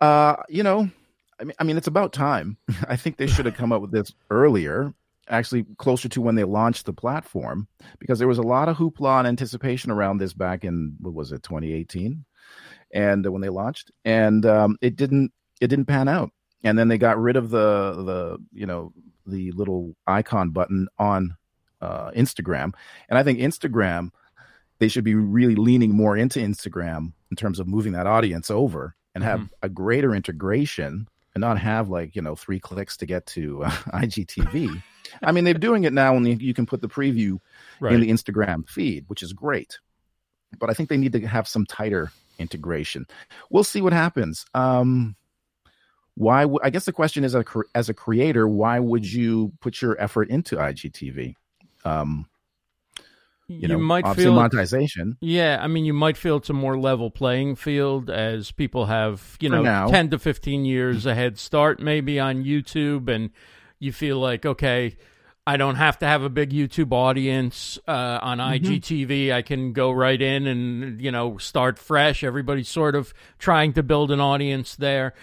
[0.00, 0.90] Uh, you know,
[1.38, 2.56] I mean, I mean, it's about time.
[2.88, 4.92] I think they should have come up with this earlier,
[5.28, 7.68] actually closer to when they launched the platform,
[7.98, 11.30] because there was a lot of hoopla and anticipation around this back in what was
[11.30, 12.24] it, 2018,
[12.92, 16.30] and uh, when they launched, and um, it didn't, it didn't pan out.
[16.64, 18.92] And then they got rid of the the you know
[19.26, 21.36] the little icon button on
[21.80, 22.72] uh, Instagram,
[23.08, 24.10] and I think Instagram
[24.82, 28.96] they should be really leaning more into Instagram in terms of moving that audience over
[29.14, 29.54] and have mm-hmm.
[29.62, 31.06] a greater integration
[31.36, 34.82] and not have like you know three clicks to get to uh, IGTV.
[35.22, 37.38] I mean, they're doing it now, and you can put the preview
[37.78, 37.92] right.
[37.92, 39.78] in the Instagram feed, which is great.
[40.58, 42.10] But I think they need to have some tighter
[42.40, 43.06] integration.
[43.50, 44.46] We'll see what happens.
[44.52, 45.14] Um,
[46.16, 46.42] why?
[46.42, 47.36] W- I guess the question is,
[47.76, 51.36] as a creator, why would you put your effort into IGTV?
[51.84, 52.26] Um,
[53.48, 55.16] you, know, might feel monetization.
[55.20, 59.36] Yeah, I mean, you might feel it's a more level playing field as people have,
[59.40, 59.88] you know, now.
[59.88, 63.30] ten to fifteen years ahead start maybe on YouTube, and
[63.78, 64.96] you feel like, okay,
[65.46, 68.64] I don't have to have a big YouTube audience uh, on mm-hmm.
[68.64, 69.32] IGTV.
[69.32, 72.22] I can go right in and you know start fresh.
[72.22, 75.14] Everybody's sort of trying to build an audience there.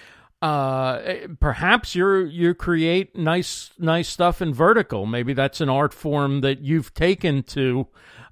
[0.41, 5.05] Uh, perhaps you're you create nice nice stuff in vertical.
[5.05, 7.87] Maybe that's an art form that you've taken to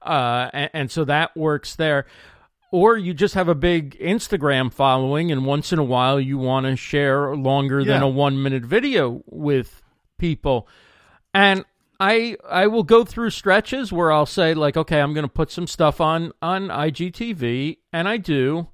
[0.07, 2.05] uh, and, and so that works there.
[2.71, 6.65] Or you just have a big Instagram following, and once in a while you want
[6.65, 7.93] to share longer yeah.
[7.93, 9.81] than a one minute video with
[10.17, 10.67] people.
[11.33, 11.63] And
[11.99, 15.49] I I will go through stretches where I'll say like, okay, I'm going to put
[15.49, 18.67] some stuff on on IGTV, and I do,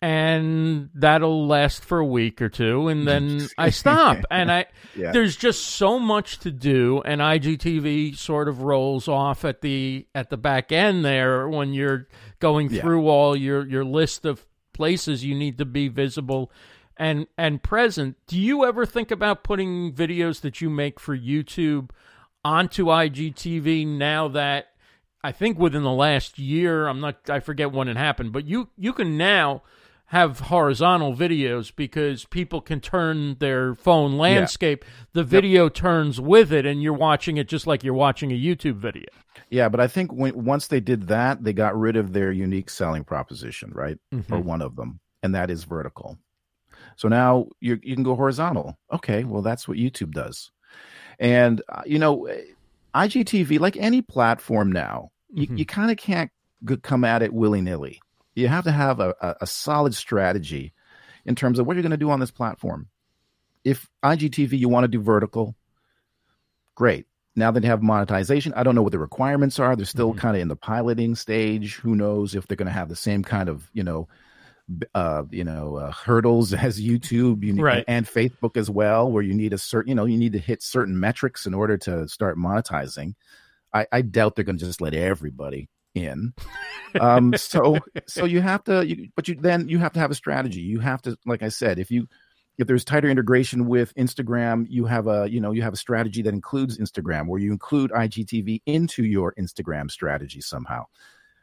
[0.00, 5.10] and that'll last for a week or two and then I stop and I yeah.
[5.10, 10.30] there's just so much to do and IGTV sort of rolls off at the at
[10.30, 12.06] the back end there when you're
[12.38, 13.10] going through yeah.
[13.10, 16.52] all your your list of places you need to be visible
[16.96, 21.90] and and present do you ever think about putting videos that you make for YouTube
[22.44, 24.66] onto IGTV now that
[25.24, 28.68] I think within the last year I'm not I forget when it happened but you
[28.76, 29.62] you can now
[30.08, 34.82] have horizontal videos because people can turn their phone landscape.
[34.86, 34.90] Yeah.
[35.12, 35.74] The video yep.
[35.74, 39.06] turns with it, and you're watching it just like you're watching a YouTube video.
[39.50, 42.70] Yeah, but I think when, once they did that, they got rid of their unique
[42.70, 43.98] selling proposition, right?
[44.14, 44.32] Mm-hmm.
[44.32, 46.18] Or one of them, and that is vertical.
[46.96, 48.78] So now you you can go horizontal.
[48.90, 50.50] Okay, well that's what YouTube does,
[51.18, 52.26] and uh, you know,
[52.94, 55.52] IGTV, like any platform now, mm-hmm.
[55.52, 56.30] you, you kind of can't
[56.82, 58.00] come at it willy nilly
[58.38, 60.72] you have to have a, a, solid strategy
[61.24, 62.88] in terms of what you're going to do on this platform.
[63.64, 65.56] If IGTV, you want to do vertical,
[66.74, 67.06] great.
[67.36, 69.76] Now that they have monetization, I don't know what the requirements are.
[69.76, 70.20] They're still mm-hmm.
[70.20, 71.76] kind of in the piloting stage.
[71.76, 74.08] Who knows if they're going to have the same kind of, you know,
[74.94, 77.84] uh, you know, uh, hurdles as YouTube you need, right.
[77.86, 80.62] and Facebook as well, where you need a certain, you know, you need to hit
[80.62, 83.14] certain metrics in order to start monetizing.
[83.72, 86.32] I, I doubt they're going to just let everybody in.
[87.00, 90.14] Um, so so you have to, you, but you then you have to have a
[90.14, 90.60] strategy.
[90.60, 92.08] You have to, like I said, if you
[92.58, 96.22] if there's tighter integration with Instagram, you have a you know you have a strategy
[96.22, 100.86] that includes Instagram, where you include IGTV into your Instagram strategy somehow.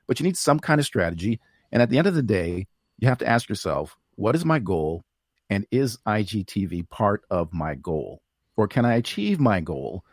[0.08, 1.39] But you need some kind of strategy,
[1.72, 2.68] and at the end of the day,
[3.00, 5.04] you have to ask yourself, what is my goal,
[5.50, 8.22] and is IGTV part of my goal,
[8.58, 10.04] or can I achieve my goal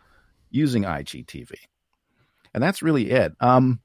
[0.51, 1.53] using IGTV?
[2.55, 3.33] And that's really it.
[3.41, 3.81] Um,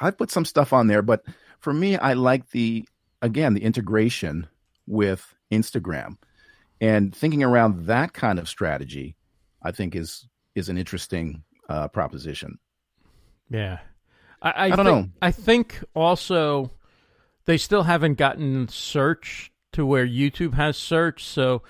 [0.00, 1.24] I put some stuff on there, but
[1.60, 2.88] for me, I like the
[3.22, 4.46] again the integration
[4.86, 6.16] with Instagram
[6.80, 9.16] and thinking around that kind of strategy.
[9.62, 12.58] I think is is an interesting uh, proposition.
[13.50, 13.78] Yeah,
[14.42, 15.08] I, I, I don't think, know.
[15.22, 16.70] I think also
[17.46, 21.24] they still haven't gotten search to where YouTube has search.
[21.24, 21.62] So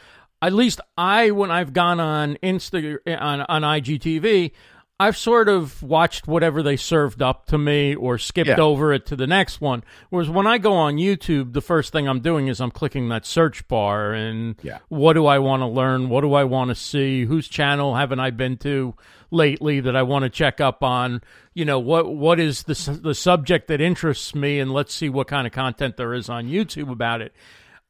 [0.43, 4.53] at least I, when I've gone on Insta on on IGTV,
[5.01, 8.57] I've sort of watched whatever they served up to me or skipped yeah.
[8.61, 9.85] over it to the next one.
[10.11, 13.25] Whereas when I go on YouTube, the first thing I'm doing is I'm clicking that
[13.25, 14.79] search bar and yeah.
[14.89, 16.09] what do I want to learn?
[16.09, 17.25] What do I want to see?
[17.25, 18.95] Whose channel haven't I been to
[19.31, 21.23] lately that I want to check up on?
[21.55, 25.29] You know, what what is the the subject that interests me and let's see what
[25.29, 27.33] kind of content there is on YouTube about it.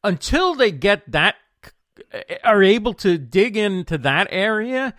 [0.04, 1.36] Until they get that
[2.44, 4.94] are able to dig into that area,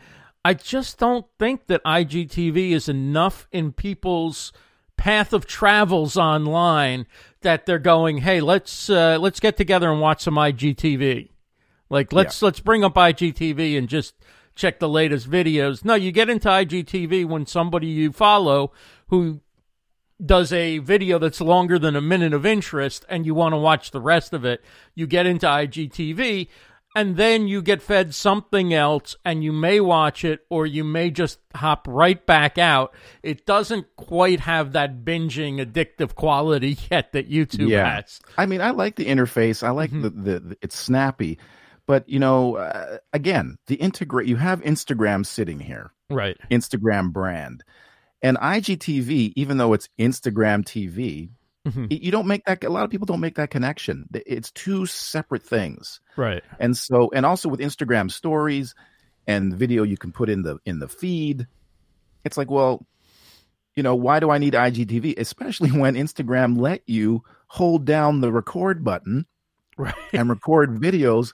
[0.49, 4.51] I just don't think that IGTV is enough in people's
[4.97, 7.05] path of travels online
[7.41, 11.29] that they're going, "Hey, let's uh, let's get together and watch some IGTV."
[11.91, 12.47] Like let's yeah.
[12.47, 14.15] let's bring up IGTV and just
[14.55, 15.85] check the latest videos.
[15.85, 18.71] No, you get into IGTV when somebody you follow
[19.09, 19.41] who
[20.25, 23.91] does a video that's longer than a minute of interest and you want to watch
[23.91, 24.65] the rest of it.
[24.95, 26.47] You get into IGTV
[26.95, 31.11] and then you get fed something else and you may watch it or you may
[31.11, 32.93] just hop right back out.
[33.21, 37.95] It doesn't quite have that binging addictive quality yet that YouTube yeah.
[37.95, 38.19] has.
[38.37, 39.63] I mean, I like the interface.
[39.63, 40.01] I like mm-hmm.
[40.01, 41.37] the, the, the, it's snappy.
[41.85, 45.91] But, you know, uh, again, the integrate you have Instagram sitting here.
[46.09, 46.37] Right.
[46.51, 47.63] Instagram brand.
[48.21, 51.29] And IGTV, even though it's Instagram TV,
[51.69, 51.85] Mm-hmm.
[51.89, 52.63] You don't make that.
[52.63, 54.07] A lot of people don't make that connection.
[54.13, 56.43] It's two separate things, right?
[56.59, 58.75] And so, and also with Instagram stories
[59.27, 61.47] and video you can put in the in the feed,
[62.23, 62.85] it's like, well,
[63.75, 65.17] you know, why do I need IGTV?
[65.17, 69.25] Especially when Instagram let you hold down the record button,
[69.77, 71.33] right, and record videos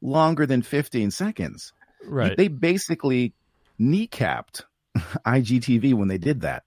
[0.00, 1.72] longer than 15 seconds.
[2.04, 2.36] Right.
[2.36, 3.34] They basically
[3.80, 4.62] kneecapped
[4.96, 6.64] IGTV when they did that.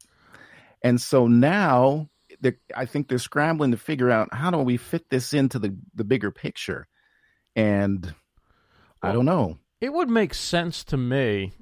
[0.81, 2.09] And so now
[2.75, 6.03] I think they're scrambling to figure out how do we fit this into the the
[6.03, 6.87] bigger picture,
[7.55, 8.13] and
[9.01, 9.59] I don't know.
[9.81, 11.53] It would make sense to me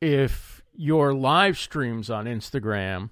[0.00, 3.10] if your live streams on Instagram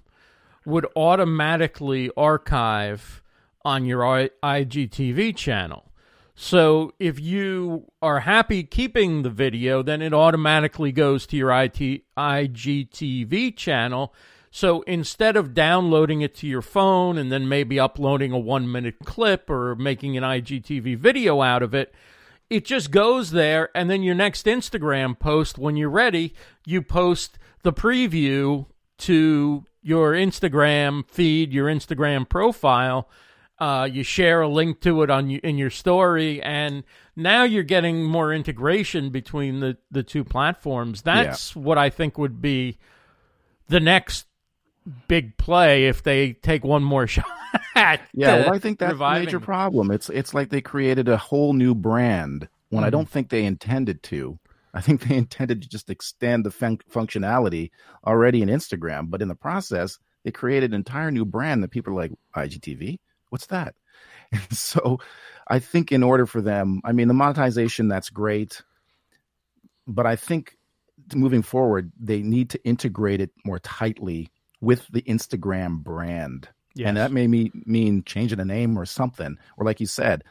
[0.65, 3.21] would automatically archive
[3.63, 5.91] on your IGTV channel.
[6.35, 12.03] So if you are happy keeping the video, then it automatically goes to your IT,
[12.15, 14.13] IGTV channel
[14.51, 18.95] so instead of downloading it to your phone and then maybe uploading a one minute
[19.03, 21.93] clip or making an IGTV video out of it,
[22.49, 23.69] it just goes there.
[23.75, 26.33] And then your next Instagram post, when you're ready,
[26.65, 28.67] you post the preview
[28.99, 33.09] to your Instagram feed, your Instagram profile.
[33.59, 36.83] Uh, you share a link to it on in your story, and
[37.15, 41.01] now you're getting more integration between the, the two platforms.
[41.01, 41.61] That's yeah.
[41.63, 42.77] what I think would be
[43.67, 44.26] the next
[45.07, 47.25] big play if they take one more shot.
[47.75, 49.91] yeah, well, I think that's a major problem.
[49.91, 52.97] It's it's like they created a whole new brand when mm I mm-hmm.
[52.97, 54.37] don't think they intended to.
[54.73, 57.71] I think they intended to just extend the fun- functionality
[58.05, 61.93] already in Instagram, but in the process, they created an entire new brand that people
[61.93, 62.99] are like IGTV.
[63.29, 63.75] What's what's that?
[64.29, 64.99] And so
[65.47, 68.61] I think in order for them, I mean, the monetization, that's great.
[69.87, 70.57] But I think
[71.15, 74.29] moving forward, they need to integrate it more tightly
[74.61, 76.49] with the Instagram brand.
[76.75, 76.89] Yes.
[76.89, 79.37] And that may mean changing the name or something.
[79.57, 80.23] Or like you said,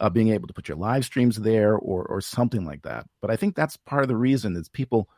[0.00, 3.06] uh, being able to put your live streams there or or something like that.
[3.20, 5.08] But I think that's part of the reason is people.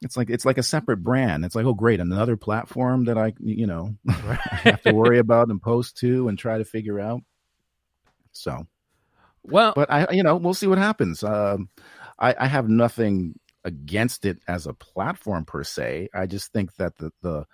[0.00, 1.44] It's like it's like a separate brand.
[1.44, 4.38] It's like oh great, another platform that I you know right.
[4.52, 7.22] I have to worry about and post to and try to figure out.
[8.30, 8.68] So,
[9.42, 11.24] well, but I you know we'll see what happens.
[11.24, 11.68] Um,
[12.16, 16.10] I, I have nothing against it as a platform per se.
[16.14, 17.44] I just think that the the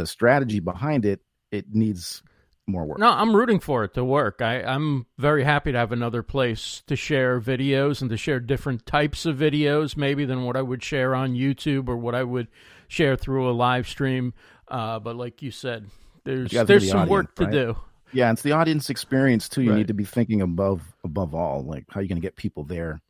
[0.00, 1.20] the strategy behind it
[1.50, 2.22] it needs
[2.66, 2.98] more work.
[2.98, 4.40] No, I'm rooting for it to work.
[4.40, 8.86] I, I'm very happy to have another place to share videos and to share different
[8.86, 12.48] types of videos, maybe than what I would share on YouTube or what I would
[12.88, 14.32] share through a live stream.
[14.68, 15.86] Uh, but like you said,
[16.24, 17.52] there's you there's the some audience, work to right?
[17.52, 17.76] do.
[18.12, 19.62] Yeah, it's the audience experience too.
[19.62, 19.78] You right.
[19.78, 22.64] need to be thinking above above all, like how are you going to get people
[22.64, 23.00] there?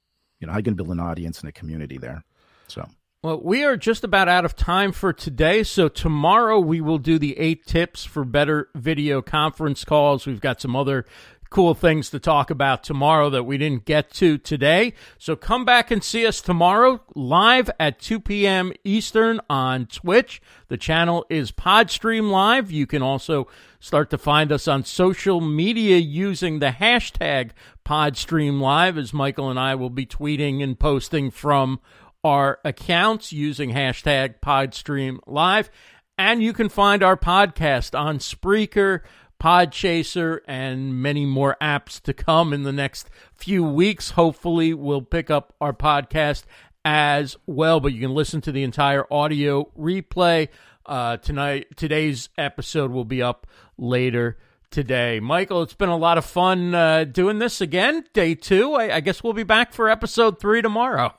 [0.40, 2.24] You know, how are you going to build an audience and a community there?
[2.68, 2.88] So
[3.22, 5.62] well, we are just about out of time for today.
[5.62, 10.26] So, tomorrow we will do the eight tips for better video conference calls.
[10.26, 11.04] We've got some other
[11.50, 14.94] cool things to talk about tomorrow that we didn't get to today.
[15.18, 18.72] So, come back and see us tomorrow live at 2 p.m.
[18.84, 20.40] Eastern on Twitch.
[20.68, 22.70] The channel is Podstream Live.
[22.70, 23.48] You can also
[23.80, 27.50] start to find us on social media using the hashtag
[27.84, 31.80] Podstream Live, as Michael and I will be tweeting and posting from
[32.24, 35.70] our accounts using hashtag Podstream Live.
[36.18, 39.00] And you can find our podcast on Spreaker,
[39.42, 44.10] Podchaser, and many more apps to come in the next few weeks.
[44.10, 46.44] Hopefully, we'll pick up our podcast
[46.84, 50.48] as well, but you can listen to the entire audio replay.
[50.84, 53.46] Uh, tonight, today's episode will be up
[53.78, 54.36] later
[54.70, 55.20] today.
[55.20, 58.04] Michael, it's been a lot of fun uh, doing this again.
[58.12, 58.74] Day two.
[58.74, 61.14] I, I guess we'll be back for episode three tomorrow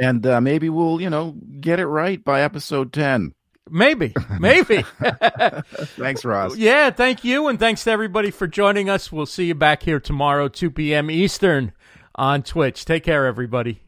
[0.00, 3.34] and uh, maybe we'll you know get it right by episode 10
[3.68, 4.14] maybe.
[4.38, 4.84] Maybe.
[5.00, 9.10] Thanks ross yeah thank you and thanks to everybody for joining us.
[9.10, 11.72] We'll see you back here tomorrow 2 p.m eastern
[12.14, 12.84] on twitch.
[12.84, 13.82] Take care everybody